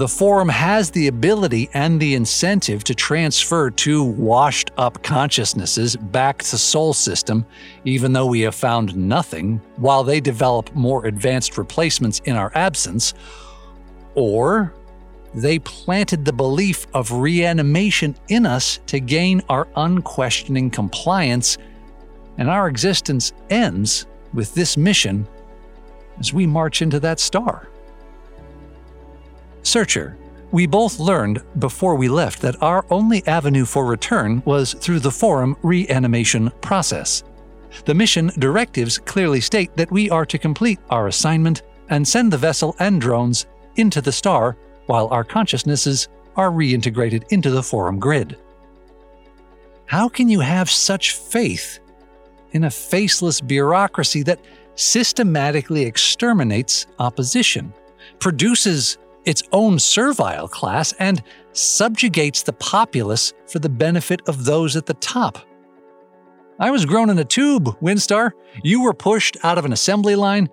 The 0.02 0.08
forum 0.08 0.50
has 0.50 0.90
the 0.90 1.10
ability 1.10 1.70
and 1.76 2.00
the 2.00 2.16
incentive 2.16 2.84
to 2.86 2.96
transfer 2.96 3.70
two 3.70 4.04
washed 4.04 4.72
up 4.76 5.04
consciousnesses 5.04 5.96
back 5.96 6.40
to 6.40 6.58
Sol 6.58 6.92
System, 6.94 7.46
even 7.86 8.12
though 8.12 8.26
we 8.26 8.42
have 8.42 8.56
found 8.56 8.96
nothing, 8.96 9.62
while 9.76 10.04
they 10.04 10.20
develop 10.20 10.74
more 10.74 11.06
advanced 11.06 11.56
replacements 11.56 12.20
in 12.26 12.36
our 12.36 12.52
absence. 12.56 13.14
Or 14.16 14.74
they 15.36 15.60
planted 15.60 16.26
the 16.26 16.34
belief 16.34 16.88
of 16.96 17.12
reanimation 17.12 18.16
in 18.28 18.48
us 18.48 18.80
to 18.88 19.00
gain 19.00 19.44
our 19.50 19.68
unquestioning 19.76 20.72
compliance, 20.72 21.60
and 22.40 22.50
our 22.50 22.68
existence 22.68 23.34
ends 23.52 24.08
with 24.34 24.52
this 24.56 24.78
mission 24.78 25.28
as 26.20 26.34
we 26.34 26.48
march 26.48 26.82
into 26.82 27.00
that 27.02 27.20
star. 27.20 27.71
Searcher, 29.64 30.18
we 30.52 30.66
both 30.68 31.00
learned 31.00 31.42
before 31.60 31.96
we 31.96 32.10
left 32.10 32.42
that 32.42 32.62
our 32.62 32.86
only 32.90 33.26
avenue 33.28 33.66
for 33.66 33.86
return 33.86 34.42
was 34.46 34.74
through 34.74 35.00
the 35.00 35.12
forum 35.12 35.56
reanimation 35.62 36.52
process. 36.62 37.24
The 37.86 37.94
mission 37.94 38.32
directives 38.38 38.98
clearly 38.98 39.40
state 39.40 39.76
that 39.78 39.92
we 39.92 40.10
are 40.10 40.26
to 40.26 40.38
complete 40.38 40.80
our 40.90 41.08
assignment 41.08 41.62
and 41.90 42.06
send 42.06 42.34
the 42.34 42.38
vessel 42.38 42.76
and 42.80 43.00
drones 43.00 43.46
into 43.76 44.02
the 44.02 44.12
star 44.12 44.58
while 44.88 45.08
our 45.08 45.24
consciousnesses 45.24 46.10
are 46.36 46.52
reintegrated 46.52 47.24
into 47.32 47.50
the 47.50 47.64
forum 47.64 48.00
grid. 48.00 48.38
How 49.86 50.10
can 50.10 50.28
you 50.30 50.40
have 50.40 50.70
such 50.70 51.14
faith 51.14 51.80
in 52.52 52.66
a 52.66 52.72
faceless 52.72 53.40
bureaucracy 53.40 54.24
that 54.24 54.40
systematically 54.76 55.84
exterminates 55.84 56.88
opposition, 57.00 57.74
produces 58.20 58.98
its 59.26 59.44
own 59.52 59.80
servile 59.80 60.48
class, 60.48 60.94
and 60.94 61.24
subjugates 61.54 62.44
the 62.44 62.54
populace 62.54 63.34
for 63.48 63.60
the 63.60 63.70
benefit 63.70 64.22
of 64.28 64.46
those 64.46 64.76
at 64.76 64.86
the 64.86 64.94
top? 64.96 65.40
I 66.60 66.72
was 66.72 66.86
grown 66.86 67.10
in 67.10 67.18
a 67.18 67.26
tube, 67.26 67.66
Windstar. 67.82 68.32
You 68.64 68.84
were 68.84 68.94
pushed 68.94 69.38
out 69.44 69.58
of 69.58 69.66
an 69.66 69.74
assembly 69.74 70.16
line 70.16 70.50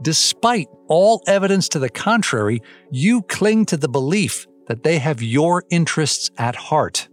Despite 0.00 0.68
all 0.86 1.22
evidence 1.26 1.68
to 1.70 1.78
the 1.78 1.88
contrary, 1.88 2.62
you 2.90 3.22
cling 3.22 3.66
to 3.66 3.76
the 3.76 3.88
belief 3.88 4.46
that 4.68 4.82
they 4.82 4.98
have 4.98 5.22
your 5.22 5.64
interests 5.70 6.30
at 6.38 6.54
heart. 6.54 7.08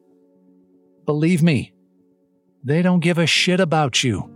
Believe 1.06 1.42
me, 1.42 1.74
they 2.64 2.82
don't 2.82 3.00
give 3.00 3.18
a 3.18 3.26
shit 3.26 3.60
about 3.60 4.04
you. 4.04 4.30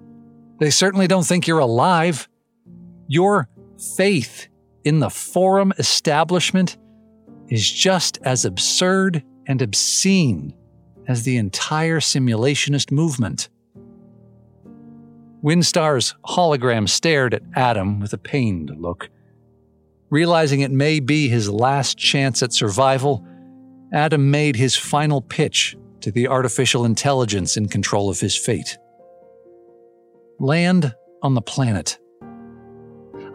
They 0.60 0.71
certainly 0.71 1.08
don't 1.08 1.25
think 1.25 1.47
you're 1.47 1.60
alive. 1.60 2.27
Your 3.08 3.49
faith 3.95 4.47
in 4.89 4.97
the 4.97 5.10
forum 5.12 5.71
establishment 5.78 6.75
is 7.47 7.71
just 7.71 8.17
as 8.23 8.43
absurd 8.43 9.23
and 9.45 9.62
obscene 9.62 10.52
as 11.08 11.21
the 11.21 11.38
entire 11.38 11.99
simulationist 11.99 12.91
movement. 12.91 13.49
Windstar's 15.43 16.15
hologram 16.25 16.89
stared 16.89 17.36
at 17.36 17.43
Adam 17.56 17.99
with 17.99 18.13
a 18.13 18.17
pained 18.17 18.71
look. 18.80 19.12
Realizing 20.10 20.62
it 20.62 20.71
may 20.71 20.99
be 20.99 21.30
his 21.30 21.52
last 21.52 21.99
chance 21.99 22.41
at 22.41 22.52
survival, 22.52 23.23
Adam 23.93 24.32
made 24.32 24.56
his 24.56 24.75
final 24.75 25.21
pitch 25.21 25.78
to 26.02 26.12
the 26.12 26.28
artificial 26.28 26.84
intelligence 26.84 27.58
in 27.58 27.67
control 27.67 28.10
of 28.10 28.19
his 28.19 28.36
fate. 28.36 28.80
Land 30.39 30.95
on 31.21 31.36
the 31.36 31.43
planet. 31.43 31.99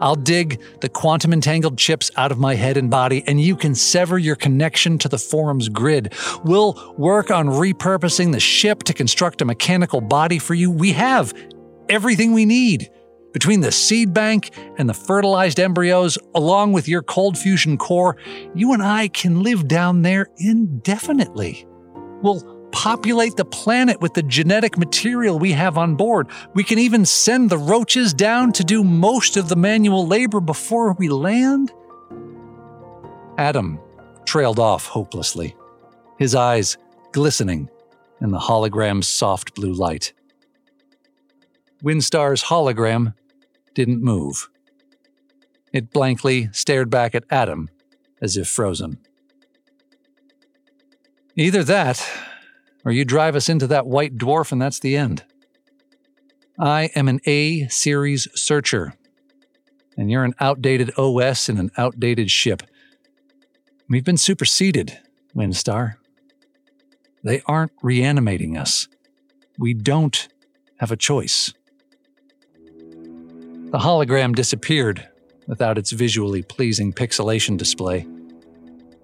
I'll 0.01 0.15
dig 0.15 0.61
the 0.81 0.89
quantum 0.89 1.33
entangled 1.33 1.77
chips 1.77 2.11
out 2.15 2.31
of 2.31 2.39
my 2.39 2.55
head 2.55 2.77
and 2.77 2.89
body, 2.89 3.23
and 3.27 3.39
you 3.39 3.55
can 3.55 3.75
sever 3.75 4.17
your 4.17 4.35
connection 4.35 4.97
to 4.99 5.09
the 5.09 5.17
forum's 5.17 5.69
grid. 5.69 6.13
We'll 6.43 6.93
work 6.97 7.31
on 7.31 7.47
repurposing 7.47 8.31
the 8.31 8.39
ship 8.39 8.83
to 8.83 8.93
construct 8.93 9.41
a 9.41 9.45
mechanical 9.45 10.01
body 10.01 10.39
for 10.39 10.53
you. 10.53 10.71
We 10.71 10.93
have 10.93 11.33
everything 11.89 12.33
we 12.33 12.45
need. 12.45 12.89
Between 13.33 13.59
the 13.59 13.71
seed 13.71 14.13
bank 14.13 14.51
and 14.77 14.87
the 14.87 14.93
fertilized 14.93 15.59
embryos, 15.59 16.17
along 16.33 16.71
with 16.71 16.87
your 16.87 17.01
cold 17.01 17.37
fusion 17.37 17.77
core, 17.77 18.15
you 18.53 18.71
and 18.71 18.81
I 18.81 19.09
can 19.09 19.43
live 19.43 19.67
down 19.67 20.03
there 20.03 20.27
indefinitely. 20.37 21.67
We'll 22.21 22.54
populate 22.75 23.37
the 23.37 23.45
planet 23.45 24.01
with 24.01 24.13
the 24.15 24.21
genetic 24.21 24.77
material 24.77 25.39
we 25.39 25.53
have 25.53 25.77
on 25.77 25.95
board. 25.95 26.27
We 26.53 26.63
can 26.65 26.77
even 26.77 27.05
send 27.05 27.49
the 27.49 27.57
roaches 27.57 28.13
down 28.13 28.51
to 28.51 28.65
do 28.65 28.83
most 28.83 29.37
of 29.37 29.47
the 29.47 29.55
manual 29.55 30.05
labor 30.05 30.41
before 30.41 30.91
we 30.91 31.07
land. 31.07 31.71
Adam 33.37 33.79
trailed 34.25 34.59
off 34.59 34.87
hopelessly, 34.87 35.55
his 36.19 36.35
eyes 36.35 36.77
glistening 37.13 37.69
in 38.19 38.31
the 38.31 38.39
hologram's 38.39 39.07
soft 39.07 39.55
blue 39.55 39.73
light. 39.73 40.11
Windstar's 41.81 42.43
hologram 42.43 43.13
didn't 43.73 44.03
move. 44.03 44.49
It 45.71 45.91
blankly 45.91 46.49
stared 46.51 46.89
back 46.89 47.15
at 47.15 47.23
Adam 47.29 47.69
as 48.21 48.35
if 48.35 48.49
frozen. 48.49 48.97
Either 51.37 51.63
that, 51.63 52.05
or 52.85 52.91
you 52.91 53.03
drive 53.03 53.35
us 53.35 53.49
into 53.49 53.67
that 53.67 53.87
white 53.87 54.15
dwarf 54.15 54.51
and 54.51 54.61
that's 54.61 54.79
the 54.79 54.95
end. 54.95 55.23
I 56.57 56.91
am 56.95 57.09
an 57.09 57.19
A 57.25 57.67
series 57.67 58.29
searcher, 58.33 58.93
and 59.97 60.09
you're 60.09 60.23
an 60.23 60.35
outdated 60.39 60.97
OS 60.97 61.49
in 61.49 61.57
an 61.57 61.71
outdated 61.77 62.31
ship. 62.31 62.63
We've 63.89 64.05
been 64.05 64.15
superseded, 64.15 64.99
Windstar. 65.35 65.95
They 67.23 67.41
aren't 67.45 67.73
reanimating 67.81 68.55
us. 68.55 68.87
We 69.57 69.73
don't 69.73 70.29
have 70.77 70.91
a 70.91 70.95
choice. 70.95 71.53
The 73.71 73.79
hologram 73.79 74.33
disappeared 74.33 75.09
without 75.47 75.77
its 75.77 75.91
visually 75.91 76.43
pleasing 76.43 76.93
pixelation 76.93 77.57
display. 77.57 78.07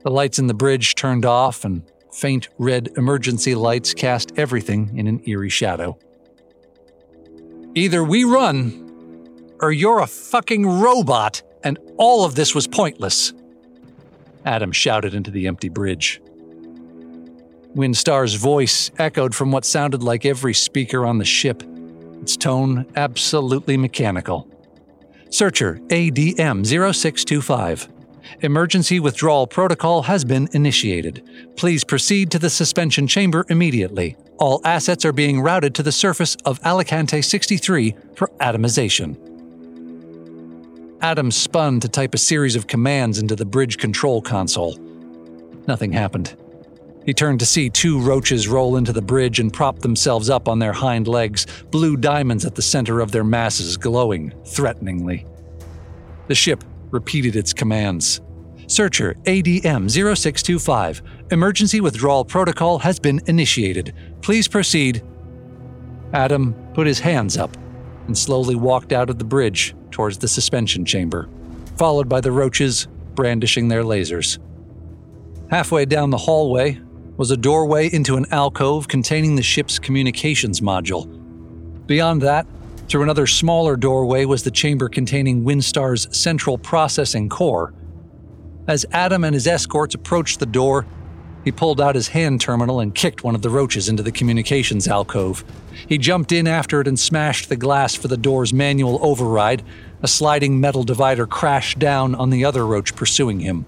The 0.04 0.12
lights 0.12 0.40
in 0.40 0.48
the 0.48 0.54
bridge 0.54 0.96
turned 0.96 1.26
off, 1.26 1.66
and 1.66 1.84
faint 2.12 2.50
red 2.58 2.90
emergency 2.98 3.56
lights 3.56 3.94
cast 3.94 4.32
everything 4.38 4.98
in 4.98 5.08
an 5.08 5.22
eerie 5.26 5.50
shadow. 5.50 5.98
Either 7.74 8.04
we 8.04 8.24
run, 8.24 9.56
or 9.62 9.72
you're 9.72 10.00
a 10.00 10.08
fucking 10.08 10.66
robot, 10.66 11.42
and 11.64 11.78
all 11.98 12.26
of 12.26 12.36
this 12.36 12.54
was 12.54 12.68
pointless. 12.68 13.34
Adam 14.46 14.72
shouted 14.72 15.14
into 15.14 15.32
the 15.32 15.48
empty 15.48 15.70
bridge. 15.70 16.22
Windstar's 17.76 18.34
voice 18.34 18.92
echoed 18.98 19.34
from 19.34 19.52
what 19.52 19.64
sounded 19.64 20.04
like 20.04 20.26
every 20.26 20.54
speaker 20.54 21.06
on 21.06 21.20
the 21.20 21.26
ship, 21.26 21.64
its 22.22 22.36
tone 22.36 22.86
absolutely 22.96 23.78
mechanical. 23.78 24.48
Searcher 25.30 25.80
ADM 25.88 26.66
0625. 26.66 27.88
Emergency 28.42 29.00
withdrawal 29.00 29.48
protocol 29.48 30.04
has 30.04 30.24
been 30.24 30.48
initiated. 30.54 31.24
Please 31.56 31.84
proceed 31.84 32.32
to 32.32 32.40
the 32.40 32.50
suspension 32.50 33.08
chamber 33.08 33.46
immediately. 33.50 34.16
All 34.38 34.62
assets 34.66 35.06
are 35.06 35.14
being 35.14 35.42
routed 35.42 35.76
to 35.76 35.84
the 35.84 35.92
surface 35.92 36.36
of 36.46 36.60
Alicante 36.66 37.22
63 37.22 37.96
for 38.16 38.28
atomization. 38.40 39.18
Adam 41.02 41.32
spun 41.32 41.80
to 41.80 41.90
type 41.90 42.14
a 42.14 42.18
series 42.18 42.56
of 42.56 42.68
commands 42.68 43.20
into 43.20 43.36
the 43.36 43.46
bridge 43.46 43.78
control 43.78 44.22
console. 44.22 44.76
Nothing 45.68 45.92
happened. 45.92 46.36
He 47.06 47.14
turned 47.14 47.40
to 47.40 47.46
see 47.46 47.70
two 47.70 48.00
roaches 48.00 48.48
roll 48.48 48.78
into 48.78 48.94
the 48.94 49.02
bridge 49.02 49.40
and 49.40 49.52
prop 49.52 49.80
themselves 49.80 50.30
up 50.30 50.48
on 50.48 50.60
their 50.60 50.74
hind 50.74 51.08
legs, 51.08 51.48
blue 51.72 51.98
diamonds 51.98 52.46
at 52.46 52.54
the 52.54 52.62
center 52.62 53.00
of 53.00 53.12
their 53.12 53.24
masses 53.24 53.78
glowing 53.78 54.34
threateningly. 54.46 55.26
The 56.28 56.36
ship 56.36 56.64
repeated 56.92 57.36
its 57.36 57.54
commands. 57.54 58.22
Searcher 58.68 59.16
ADM 59.26 59.90
0625. 59.90 61.02
Emergency 61.32 61.82
withdrawal 61.82 62.24
protocol 62.24 62.80
has 62.80 63.00
been 63.00 63.20
initiated. 63.26 63.94
Please 64.22 64.48
proceed. 64.48 65.04
Adam 66.14 66.54
put 66.74 66.88
his 66.88 67.00
hands 67.00 67.38
up 67.38 67.56
and 68.08 68.18
slowly 68.18 68.56
walked 68.56 68.92
out 68.94 69.10
of 69.10 69.18
the 69.18 69.26
bridge 69.26 69.76
towards 69.92 70.18
the 70.18 70.28
suspension 70.28 70.86
chamber, 70.86 71.30
followed 71.78 72.08
by 72.08 72.22
the 72.22 72.32
roaches 72.32 72.88
brandishing 73.16 73.68
their 73.68 73.84
lasers. 73.84 74.40
Halfway 75.50 75.86
down 75.86 76.10
the 76.10 76.18
hallway 76.18 76.80
was 77.18 77.32
a 77.32 77.38
doorway 77.38 77.90
into 77.94 78.16
an 78.16 78.26
alcove 78.32 78.88
containing 78.88 79.36
the 79.36 79.44
ship's 79.44 79.80
communications 79.80 80.62
module. 80.62 81.08
Beyond 81.88 82.22
that, 82.22 82.48
through 82.88 83.04
another 83.04 83.28
smaller 83.28 83.76
doorway 83.76 84.26
was 84.26 84.44
the 84.44 84.52
chamber 84.52 84.90
containing 84.90 85.44
Windstar's 85.44 86.08
central 86.16 86.58
processing 86.58 87.30
core. 87.30 87.74
As 88.68 88.86
Adam 88.92 89.24
and 89.24 89.34
his 89.34 89.48
escorts 89.48 89.96
approached 89.96 90.40
the 90.40 90.46
door, 90.46 90.86
he 91.44 91.52
pulled 91.52 91.82
out 91.82 91.96
his 91.96 92.10
hand 92.10 92.40
terminal 92.40 92.80
and 92.80 92.94
kicked 92.94 93.24
one 93.24 93.34
of 93.34 93.42
the 93.42 93.50
roaches 93.50 93.90
into 93.90 94.04
the 94.04 94.12
communications 94.12 94.88
alcove. 94.88 95.44
He 95.88 95.98
jumped 95.98 96.32
in 96.32 96.48
after 96.48 96.82
it 96.82 96.88
and 96.88 97.00
smashed 97.00 97.50
the 97.50 97.56
glass 97.56 97.96
for 97.96 98.08
the 98.08 98.18
door's 98.18 98.54
manual 98.54 99.00
override. 99.02 99.64
A 100.04 100.08
sliding 100.08 100.60
metal 100.60 100.84
divider 100.84 101.26
crashed 101.26 101.80
down 101.80 102.14
on 102.14 102.30
the 102.30 102.46
other 102.46 102.66
roach 102.66 102.96
pursuing 102.96 103.40
him. 103.40 103.66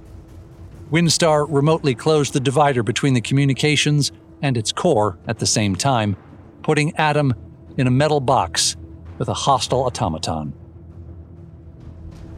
Windstar 0.92 1.48
remotely 1.50 1.96
closed 1.96 2.34
the 2.34 2.40
divider 2.40 2.84
between 2.84 3.16
the 3.16 3.22
communications 3.22 4.12
and 4.44 4.58
its 4.58 4.72
core 4.72 5.18
at 5.26 5.40
the 5.40 5.48
same 5.48 5.76
time, 5.76 6.16
putting 6.62 6.96
Adam 6.98 7.34
in 7.78 7.88
a 7.88 7.92
metal 7.92 8.20
box 8.20 8.76
with 9.18 9.30
a 9.30 9.34
hostile 9.34 9.84
automaton. 9.84 10.54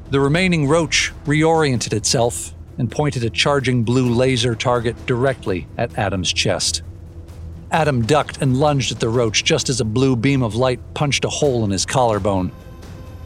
The 0.09 0.19
remaining 0.19 0.67
roach 0.67 1.11
reoriented 1.25 1.93
itself 1.93 2.53
and 2.77 2.91
pointed 2.91 3.23
a 3.23 3.29
charging 3.29 3.83
blue 3.83 4.13
laser 4.13 4.55
target 4.55 5.05
directly 5.05 5.67
at 5.77 5.97
Adam's 5.97 6.31
chest. 6.31 6.83
Adam 7.71 8.05
ducked 8.05 8.41
and 8.41 8.57
lunged 8.57 8.91
at 8.91 8.99
the 8.99 9.09
roach 9.09 9.43
just 9.43 9.69
as 9.69 9.81
a 9.81 9.85
blue 9.85 10.15
beam 10.15 10.43
of 10.43 10.55
light 10.55 10.79
punched 10.93 11.25
a 11.25 11.29
hole 11.29 11.63
in 11.63 11.71
his 11.71 11.85
collarbone. 11.85 12.51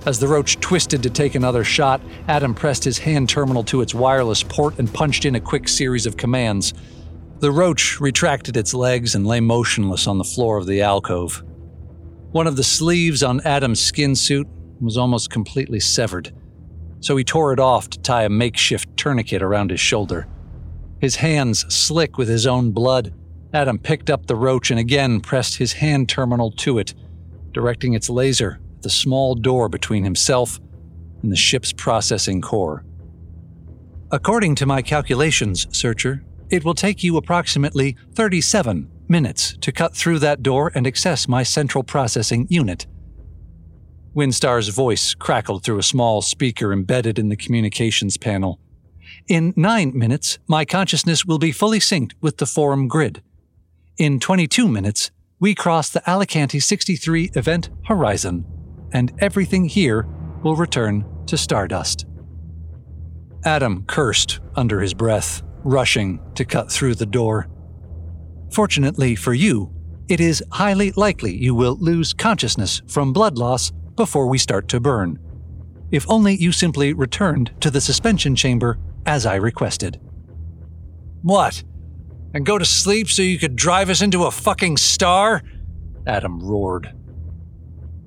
As 0.06 0.20
the 0.20 0.28
roach 0.28 0.60
twisted 0.60 1.04
to 1.04 1.10
take 1.10 1.36
another 1.36 1.64
shot, 1.64 2.02
Adam 2.28 2.56
pressed 2.56 2.84
his 2.84 2.98
hand 2.98 3.28
terminal 3.28 3.64
to 3.66 3.82
its 3.82 3.94
wireless 3.94 4.44
port 4.44 4.80
and 4.80 4.92
punched 4.94 5.26
in 5.26 5.36
a 5.36 5.42
quick 5.42 5.68
series 5.68 6.06
of 6.06 6.16
commands. 6.16 6.74
The 7.40 7.52
roach 7.52 8.00
retracted 8.00 8.56
its 8.56 8.74
legs 8.74 9.14
and 9.14 9.28
lay 9.28 9.42
motionless 9.42 10.08
on 10.08 10.18
the 10.18 10.24
floor 10.24 10.58
of 10.58 10.66
the 10.66 10.82
alcove. 10.82 11.44
One 12.32 12.46
of 12.46 12.58
the 12.58 12.64
sleeves 12.64 13.24
on 13.24 13.42
Adam's 13.42 13.80
skin 13.80 14.16
suit 14.16 14.48
was 14.80 14.98
almost 14.98 15.32
completely 15.32 15.80
severed, 15.80 16.32
so 17.00 17.18
he 17.18 17.24
tore 17.24 17.54
it 17.54 17.60
off 17.60 17.90
to 17.90 18.00
tie 18.00 18.24
a 18.24 18.30
makeshift 18.30 18.96
tourniquet 18.96 19.42
around 19.42 19.72
his 19.72 19.80
shoulder. 19.80 20.28
His 21.02 21.16
hands 21.16 21.66
slick 21.74 22.20
with 22.20 22.28
his 22.28 22.46
own 22.46 22.70
blood, 22.70 23.16
Adam 23.52 23.80
picked 23.80 24.12
up 24.12 24.28
the 24.28 24.36
roach 24.36 24.70
and 24.70 24.80
again 24.80 25.22
pressed 25.22 25.58
his 25.58 25.74
hand 25.74 26.08
terminal 26.08 26.52
to 26.52 26.78
it, 26.78 26.94
directing 27.52 27.96
its 27.96 28.12
laser 28.12 28.60
at 28.76 28.84
the 28.84 28.92
small 28.92 29.34
door 29.34 29.68
between 29.68 30.04
himself 30.04 30.60
and 31.24 31.32
the 31.32 31.36
ship's 31.36 31.74
processing 31.74 32.42
core. 32.42 32.86
According 34.12 34.54
to 34.56 34.68
my 34.68 34.84
calculations, 34.84 35.66
Searcher, 35.76 36.24
it 36.52 36.64
will 36.64 36.76
take 36.76 37.04
you 37.04 37.18
approximately 37.18 37.98
37 38.14 38.88
minutes 39.10 39.58
to 39.62 39.72
cut 39.72 39.96
through 39.96 40.20
that 40.20 40.44
door 40.44 40.72
and 40.76 40.86
access 40.86 41.28
my 41.28 41.44
central 41.44 41.84
processing 41.84 42.48
unit. 42.50 42.88
Windstar's 44.16 44.70
voice 44.70 45.14
crackled 45.14 45.64
through 45.64 45.80
a 45.80 45.84
small 45.84 46.22
speaker 46.22 46.74
embedded 46.74 47.20
in 47.20 47.30
the 47.30 47.36
communications 47.36 48.18
panel. 48.18 48.60
In 49.28 49.54
nine 49.56 49.92
minutes, 49.98 50.40
my 50.48 50.66
consciousness 50.66 51.26
will 51.26 51.40
be 51.40 51.52
fully 51.52 51.80
synced 51.80 52.14
with 52.22 52.38
the 52.38 52.46
forum 52.46 52.88
grid. 52.88 53.22
In 53.98 54.20
22 54.20 54.68
minutes, 54.68 55.12
we 55.40 55.56
cross 55.56 55.90
the 55.90 56.08
Alicante 56.10 56.60
63 56.60 57.32
event 57.36 57.70
horizon, 57.86 58.46
and 58.92 59.14
everything 59.20 59.66
here 59.66 60.08
will 60.44 60.56
return 60.56 61.06
to 61.28 61.38
stardust. 61.38 62.06
Adam 63.46 63.86
cursed 63.86 64.40
under 64.56 64.82
his 64.82 64.94
breath, 64.94 65.42
rushing 65.64 66.20
to 66.36 66.44
cut 66.44 66.72
through 66.72 66.96
the 66.96 67.06
door. 67.06 67.48
Fortunately 68.52 69.16
for 69.16 69.34
you, 69.34 69.72
it 70.08 70.20
is 70.20 70.44
highly 70.52 70.92
likely 70.92 71.36
you 71.36 71.54
will 71.54 71.78
lose 71.80 72.14
consciousness 72.14 72.82
from 72.88 73.14
blood 73.14 73.38
loss 73.38 73.72
before 73.96 74.28
we 74.28 74.38
start 74.38 74.68
to 74.70 74.80
burn. 74.80 75.20
If 75.92 76.10
only 76.10 76.36
you 76.36 76.52
simply 76.52 76.94
returned 76.94 77.52
to 77.62 77.70
the 77.70 77.82
suspension 77.82 78.36
chamber 78.36 78.80
as 79.06 79.26
I 79.26 79.36
requested. 79.36 80.00
What? 81.22 81.64
And 82.34 82.46
go 82.46 82.58
to 82.58 82.66
sleep 82.66 83.10
so 83.10 83.22
you 83.22 83.40
could 83.40 83.56
drive 83.56 83.90
us 83.90 84.02
into 84.02 84.26
a 84.26 84.32
fucking 84.32 84.78
star? 84.78 85.42
Adam 86.08 86.40
roared. 86.40 86.94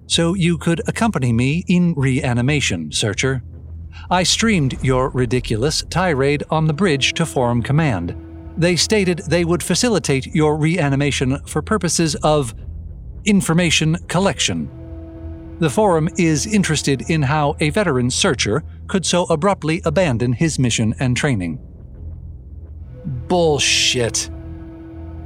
So 0.07 0.35
you 0.35 0.59
could 0.59 0.81
accompany 0.88 1.33
me 1.33 1.64
in 1.68 1.94
reanimation, 1.94 2.92
Searcher. 2.92 3.42
I 4.11 4.22
streamed 4.22 4.83
your 4.83 5.11
ridiculous 5.11 5.85
tirade 5.90 6.44
on 6.50 6.66
the 6.66 6.72
bridge 6.72 7.14
to 7.14 7.26
Forum 7.26 7.62
Command. 7.62 8.32
They 8.56 8.76
stated 8.76 9.18
they 9.28 9.44
would 9.44 9.62
facilitate 9.62 10.26
your 10.26 10.56
reanimation 10.56 11.42
for 11.46 11.62
purposes 11.62 12.14
of 12.16 12.54
information 13.24 13.96
collection. 14.08 14.70
The 15.58 15.70
Forum 15.70 16.08
is 16.18 16.46
interested 16.46 17.08
in 17.08 17.22
how 17.22 17.56
a 17.60 17.70
veteran 17.70 18.10
searcher 18.10 18.64
could 18.88 19.06
so 19.06 19.24
abruptly 19.24 19.80
abandon 19.84 20.32
his 20.32 20.58
mission 20.58 20.94
and 20.98 21.16
training. 21.16 21.60
Bullshit. 23.04 24.28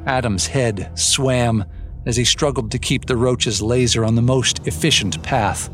Adam's 0.06 0.46
head 0.46 0.96
swam 0.96 1.64
as 2.06 2.16
he 2.16 2.24
struggled 2.24 2.70
to 2.70 2.78
keep 2.78 3.06
the 3.06 3.16
roach's 3.16 3.60
laser 3.60 4.04
on 4.04 4.14
the 4.14 4.22
most 4.22 4.66
efficient 4.66 5.22
path. 5.22 5.68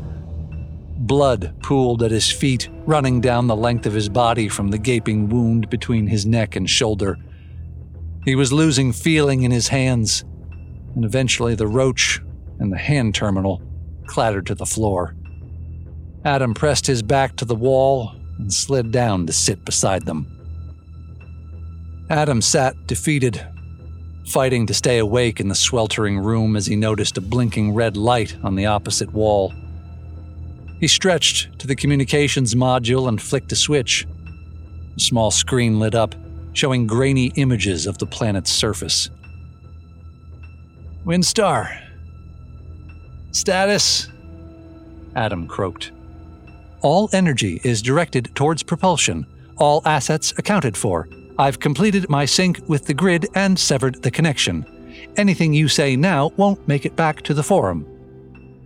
Blood 0.97 1.53
pooled 1.61 2.01
at 2.01 2.11
his 2.11 2.31
feet, 2.31 2.69
running 2.85 3.21
down 3.21 3.47
the 3.47 3.55
length 3.55 3.85
of 3.85 3.93
his 3.93 4.09
body 4.09 4.47
from 4.47 4.69
the 4.69 4.77
gaping 4.77 5.29
wound 5.29 5.69
between 5.69 6.07
his 6.07 6.25
neck 6.25 6.55
and 6.55 6.69
shoulder. 6.69 7.17
He 8.25 8.35
was 8.35 8.53
losing 8.53 8.93
feeling 8.93 9.43
in 9.43 9.51
his 9.51 9.67
hands, 9.67 10.23
and 10.95 11.03
eventually 11.03 11.55
the 11.55 11.67
roach 11.67 12.21
and 12.59 12.71
the 12.71 12.77
hand 12.77 13.15
terminal 13.15 13.61
clattered 14.05 14.45
to 14.47 14.55
the 14.55 14.65
floor. 14.65 15.15
Adam 16.23 16.53
pressed 16.53 16.87
his 16.87 17.03
back 17.03 17.35
to 17.35 17.45
the 17.45 17.55
wall 17.55 18.15
and 18.39 18.53
slid 18.53 18.91
down 18.91 19.27
to 19.27 19.33
sit 19.33 19.65
beside 19.65 20.05
them. 20.05 20.27
Adam 22.09 22.41
sat 22.41 22.75
defeated, 22.87 23.45
fighting 24.27 24.65
to 24.67 24.73
stay 24.73 24.99
awake 24.99 25.39
in 25.39 25.49
the 25.49 25.55
sweltering 25.55 26.19
room 26.19 26.55
as 26.55 26.65
he 26.65 26.75
noticed 26.75 27.17
a 27.17 27.21
blinking 27.21 27.73
red 27.73 27.97
light 27.97 28.37
on 28.43 28.55
the 28.55 28.65
opposite 28.65 29.11
wall. 29.11 29.53
He 30.79 30.87
stretched 30.87 31.59
to 31.59 31.67
the 31.67 31.75
communications 31.75 32.55
module 32.55 33.07
and 33.07 33.21
flicked 33.21 33.51
a 33.51 33.55
switch. 33.55 34.05
A 34.95 34.99
small 34.99 35.31
screen 35.31 35.79
lit 35.79 35.95
up, 35.95 36.15
showing 36.53 36.87
grainy 36.87 37.31
images 37.35 37.85
of 37.85 37.97
the 37.97 38.05
planet's 38.05 38.51
surface. 38.51 39.09
Windstar. 41.05 41.81
Status? 43.31 44.07
Adam 45.15 45.47
croaked. 45.47 45.91
All 46.81 47.09
energy 47.13 47.59
is 47.63 47.81
directed 47.81 48.33
towards 48.35 48.63
propulsion, 48.63 49.25
all 49.57 49.81
assets 49.85 50.33
accounted 50.37 50.77
for. 50.77 51.07
I've 51.37 51.59
completed 51.59 52.09
my 52.09 52.25
sync 52.25 52.61
with 52.67 52.85
the 52.85 52.93
grid 52.93 53.27
and 53.35 53.57
severed 53.57 54.01
the 54.03 54.11
connection. 54.11 54.65
Anything 55.17 55.53
you 55.53 55.67
say 55.67 55.95
now 55.95 56.31
won't 56.37 56.67
make 56.67 56.85
it 56.85 56.95
back 56.95 57.21
to 57.23 57.33
the 57.33 57.43
forum. 57.43 57.83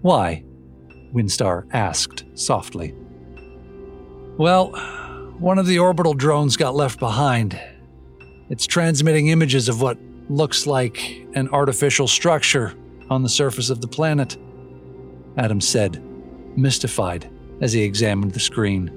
Why? 0.02 0.44
Windstar 1.14 1.66
asked 1.74 2.26
softly. 2.36 2.94
Well, 4.38 4.72
one 5.40 5.58
of 5.58 5.66
the 5.66 5.80
orbital 5.80 6.14
drones 6.14 6.58
got 6.58 6.76
left 6.76 7.00
behind. 7.00 7.60
It's 8.50 8.66
transmitting 8.66 9.28
images 9.28 9.68
of 9.68 9.82
what 9.82 9.98
looks 10.30 10.66
like 10.66 11.26
an 11.34 11.50
artificial 11.50 12.08
structure 12.08 12.74
on 13.10 13.24
the 13.24 13.30
surface 13.30 13.70
of 13.70 13.82
the 13.82 13.88
planet, 13.88 14.38
Adam 15.38 15.60
said, 15.60 16.02
mystified 16.58 17.30
as 17.62 17.74
he 17.74 17.84
examined 17.84 18.34
the 18.34 18.40
screen. 18.40 18.92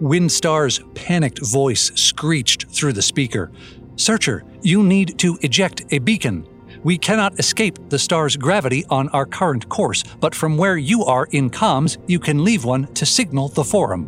Windstar's 0.00 0.80
panicked 0.94 1.46
voice 1.46 1.92
screeched 1.94 2.66
through 2.70 2.92
the 2.92 3.02
speaker 3.02 3.50
Searcher, 3.96 4.42
you 4.60 4.82
need 4.82 5.20
to 5.20 5.38
eject 5.42 5.84
a 5.92 6.00
beacon. 6.00 6.48
We 6.82 6.98
cannot 6.98 7.38
escape 7.38 7.78
the 7.90 7.98
star's 7.98 8.36
gravity 8.36 8.84
on 8.90 9.08
our 9.10 9.24
current 9.24 9.68
course, 9.68 10.02
but 10.18 10.34
from 10.34 10.56
where 10.56 10.76
you 10.76 11.04
are 11.04 11.28
in 11.30 11.48
comms, 11.48 11.96
you 12.08 12.18
can 12.18 12.42
leave 12.42 12.64
one 12.64 12.92
to 12.94 13.06
signal 13.06 13.48
the 13.48 13.62
forum. 13.62 14.06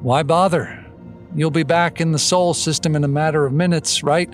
Why 0.00 0.24
bother? 0.24 0.79
You'll 1.34 1.50
be 1.50 1.62
back 1.62 2.00
in 2.00 2.12
the 2.12 2.18
Sol 2.18 2.54
system 2.54 2.96
in 2.96 3.04
a 3.04 3.08
matter 3.08 3.46
of 3.46 3.52
minutes, 3.52 4.02
right? 4.02 4.32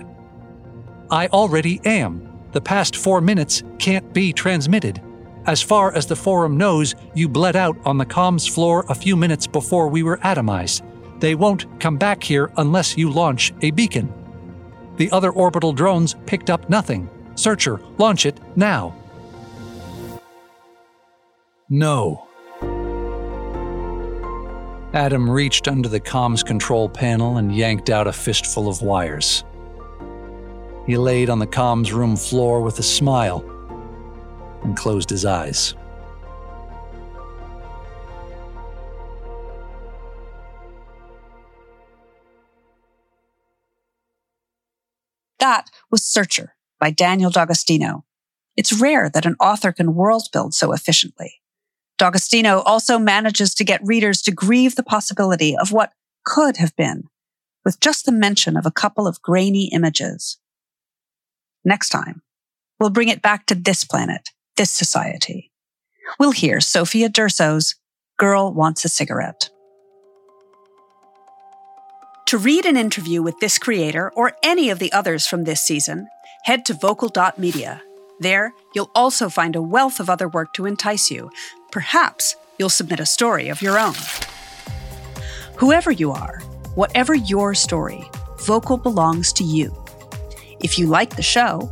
I 1.11 1.27
already 1.27 1.79
am. 1.85 2.27
The 2.53 2.61
past 2.61 2.95
four 2.95 3.21
minutes 3.21 3.63
can't 3.77 4.13
be 4.13 4.33
transmitted. 4.33 5.01
As 5.45 5.61
far 5.61 5.93
as 5.93 6.05
the 6.05 6.15
forum 6.15 6.57
knows, 6.57 6.95
you 7.13 7.29
bled 7.29 7.55
out 7.55 7.77
on 7.85 7.97
the 7.97 8.05
comms 8.05 8.49
floor 8.49 8.83
a 8.89 8.95
few 8.95 9.15
minutes 9.15 9.47
before 9.47 9.87
we 9.87 10.03
were 10.03 10.17
atomized. 10.17 10.81
They 11.19 11.35
won't 11.35 11.79
come 11.79 11.97
back 11.97 12.23
here 12.23 12.51
unless 12.57 12.97
you 12.97 13.09
launch 13.09 13.53
a 13.61 13.71
beacon. 13.71 14.13
The 14.97 15.09
other 15.11 15.31
orbital 15.31 15.71
drones 15.71 16.15
picked 16.25 16.49
up 16.49 16.69
nothing. 16.69 17.09
Searcher, 17.35 17.79
launch 17.97 18.25
it 18.25 18.39
now. 18.55 18.95
No. 21.69 22.26
Adam 24.93 25.29
reached 25.29 25.67
under 25.67 25.89
the 25.89 25.99
comms 25.99 26.45
control 26.45 26.87
panel 26.87 27.37
and 27.37 27.53
yanked 27.53 27.89
out 27.89 28.07
a 28.07 28.13
fistful 28.13 28.69
of 28.69 28.81
wires. 28.81 29.43
He 30.85 30.95
laid 30.95 31.29
on 31.29 31.39
the 31.39 31.47
comms 31.47 31.91
room 31.91 32.15
floor 32.15 32.61
with 32.61 32.79
a 32.79 32.83
smile 32.83 33.43
and 34.63 34.77
closed 34.77 35.09
his 35.09 35.25
eyes. 35.25 35.75
That 45.39 45.69
was 45.91 46.03
Searcher 46.03 46.55
by 46.79 46.91
Daniel 46.91 47.29
D'Agustino. 47.29 48.03
It's 48.55 48.73
rare 48.73 49.09
that 49.09 49.25
an 49.25 49.35
author 49.39 49.71
can 49.71 49.93
world 49.93 50.29
build 50.31 50.53
so 50.53 50.71
efficiently. 50.71 51.41
D'Agustino 51.97 52.61
also 52.65 52.99
manages 52.99 53.53
to 53.55 53.63
get 53.63 53.81
readers 53.83 54.21
to 54.23 54.31
grieve 54.31 54.75
the 54.75 54.83
possibility 54.83 55.55
of 55.57 55.71
what 55.71 55.93
could 56.23 56.57
have 56.57 56.75
been, 56.75 57.03
with 57.65 57.79
just 57.79 58.05
the 58.05 58.11
mention 58.11 58.55
of 58.55 58.65
a 58.65 58.71
couple 58.71 59.07
of 59.07 59.21
grainy 59.21 59.69
images. 59.73 60.37
Next 61.65 61.89
time, 61.89 62.21
we'll 62.79 62.91
bring 62.91 63.09
it 63.09 63.21
back 63.21 63.45
to 63.47 63.55
this 63.55 63.83
planet 63.83 64.29
this 64.57 64.71
society. 64.71 65.51
We'll 66.19 66.31
hear 66.31 66.59
Sophia 66.59 67.09
Durso's 67.09 67.75
Girl 68.17 68.51
Wants 68.51 68.83
a 68.83 68.89
Cigarette. 68.89 69.49
To 72.27 72.37
read 72.37 72.65
an 72.65 72.75
interview 72.75 73.21
with 73.21 73.39
this 73.39 73.57
creator 73.57 74.11
or 74.15 74.33
any 74.43 74.69
of 74.69 74.79
the 74.79 74.91
others 74.91 75.27
from 75.27 75.45
this 75.45 75.61
season, 75.61 76.07
head 76.43 76.65
to 76.65 76.73
vocal.media. 76.73 77.81
There, 78.19 78.53
you'll 78.73 78.91
also 78.95 79.29
find 79.29 79.55
a 79.55 79.61
wealth 79.61 79.99
of 79.99 80.09
other 80.09 80.27
work 80.27 80.53
to 80.53 80.65
entice 80.65 81.09
you. 81.11 81.29
Perhaps 81.71 82.35
you'll 82.57 82.69
submit 82.69 82.99
a 82.99 83.05
story 83.05 83.49
of 83.49 83.61
your 83.61 83.77
own. 83.79 83.95
Whoever 85.57 85.91
you 85.91 86.11
are, 86.11 86.39
whatever 86.75 87.15
your 87.15 87.53
story, 87.53 88.03
Vocal 88.39 88.77
belongs 88.77 89.33
to 89.33 89.43
you. 89.43 89.75
If 90.59 90.79
you 90.79 90.87
like 90.87 91.15
the 91.15 91.23
show, 91.23 91.71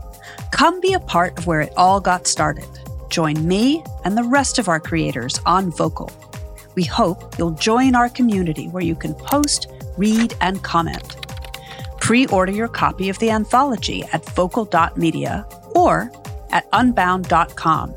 Come 0.55 0.79
be 0.79 0.93
a 0.93 1.01
part 1.01 1.37
of 1.37 1.47
where 1.47 1.59
it 1.59 1.73
all 1.75 1.99
got 1.99 2.27
started. 2.27 2.67
Join 3.09 3.45
me 3.45 3.83
and 4.05 4.17
the 4.17 4.23
rest 4.23 4.57
of 4.57 4.69
our 4.69 4.79
creators 4.79 5.37
on 5.45 5.69
Vocal. 5.69 6.09
We 6.75 6.83
hope 6.83 7.37
you'll 7.37 7.51
join 7.51 7.93
our 7.93 8.07
community 8.07 8.69
where 8.69 8.81
you 8.81 8.95
can 8.95 9.15
post, 9.15 9.67
read, 9.97 10.33
and 10.39 10.63
comment. 10.63 11.17
Pre 11.99 12.25
order 12.27 12.53
your 12.53 12.69
copy 12.69 13.09
of 13.09 13.19
the 13.19 13.31
anthology 13.31 14.03
at 14.13 14.23
vocal.media 14.29 15.45
or 15.75 16.09
at 16.51 16.67
unbound.com. 16.71 17.95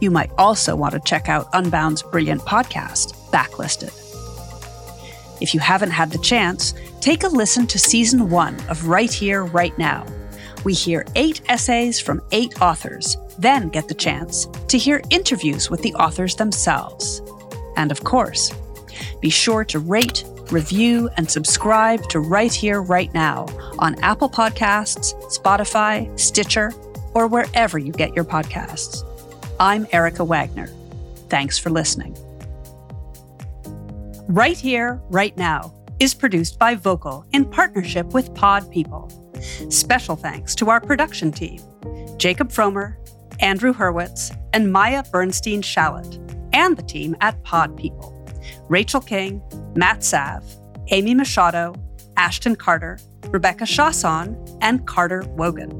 You 0.00 0.10
might 0.10 0.30
also 0.38 0.76
want 0.76 0.94
to 0.94 1.00
check 1.00 1.28
out 1.28 1.50
Unbound's 1.52 2.02
brilliant 2.02 2.42
podcast, 2.42 3.14
Backlisted. 3.30 3.94
If 5.40 5.54
you 5.54 5.60
haven't 5.60 5.90
had 5.90 6.10
the 6.10 6.18
chance, 6.18 6.74
take 7.00 7.22
a 7.22 7.28
listen 7.28 7.66
to 7.68 7.78
season 7.78 8.30
one 8.30 8.56
of 8.68 8.88
Write 8.88 9.12
Here, 9.12 9.44
Write 9.44 9.78
Now 9.78 10.06
we 10.64 10.74
hear 10.74 11.04
eight 11.14 11.40
essays 11.48 12.00
from 12.00 12.22
eight 12.32 12.60
authors, 12.60 13.16
then 13.38 13.68
get 13.68 13.88
the 13.88 13.94
chance 13.94 14.46
to 14.68 14.78
hear 14.78 15.02
interviews 15.10 15.70
with 15.70 15.82
the 15.82 15.94
authors 15.94 16.36
themselves. 16.36 17.22
And 17.76 17.90
of 17.90 18.04
course, 18.04 18.52
be 19.20 19.30
sure 19.30 19.64
to 19.66 19.78
rate, 19.78 20.24
review, 20.50 21.08
and 21.16 21.30
subscribe 21.30 22.02
to 22.10 22.20
Write 22.20 22.52
Here, 22.52 22.82
Write 22.82 23.14
Now 23.14 23.46
on 23.78 23.94
Apple 24.02 24.28
Podcasts, 24.28 25.14
Spotify, 25.36 26.18
Stitcher, 26.18 26.72
or 27.14 27.26
wherever 27.26 27.78
you 27.78 27.92
get 27.92 28.14
your 28.14 28.24
podcasts. 28.24 29.07
I'm 29.60 29.88
Erica 29.90 30.24
Wagner. 30.24 30.68
Thanks 31.28 31.58
for 31.58 31.70
listening. 31.70 32.16
Write 34.28 34.58
Here, 34.58 35.00
Write 35.08 35.36
Now 35.36 35.74
is 35.98 36.14
produced 36.14 36.60
by 36.60 36.76
Vocal 36.76 37.24
in 37.32 37.44
partnership 37.44 38.06
with 38.14 38.32
Pod 38.36 38.70
People. 38.70 39.10
Special 39.68 40.14
thanks 40.14 40.54
to 40.54 40.70
our 40.70 40.80
production 40.80 41.32
team 41.32 41.60
Jacob 42.18 42.50
Fromer, 42.50 42.96
Andrew 43.40 43.72
Hurwitz, 43.72 44.36
and 44.52 44.70
Maya 44.70 45.02
Bernstein 45.10 45.60
Shallett, 45.60 46.20
and 46.52 46.76
the 46.76 46.82
team 46.82 47.16
at 47.20 47.42
Pod 47.42 47.76
People 47.76 48.14
Rachel 48.68 49.00
King, 49.00 49.42
Matt 49.74 50.04
Sav, 50.04 50.44
Amy 50.88 51.14
Machado, 51.14 51.74
Ashton 52.16 52.54
Carter, 52.54 52.98
Rebecca 53.30 53.66
Shawson, 53.66 54.36
and 54.60 54.86
Carter 54.86 55.24
Wogan. 55.30 55.72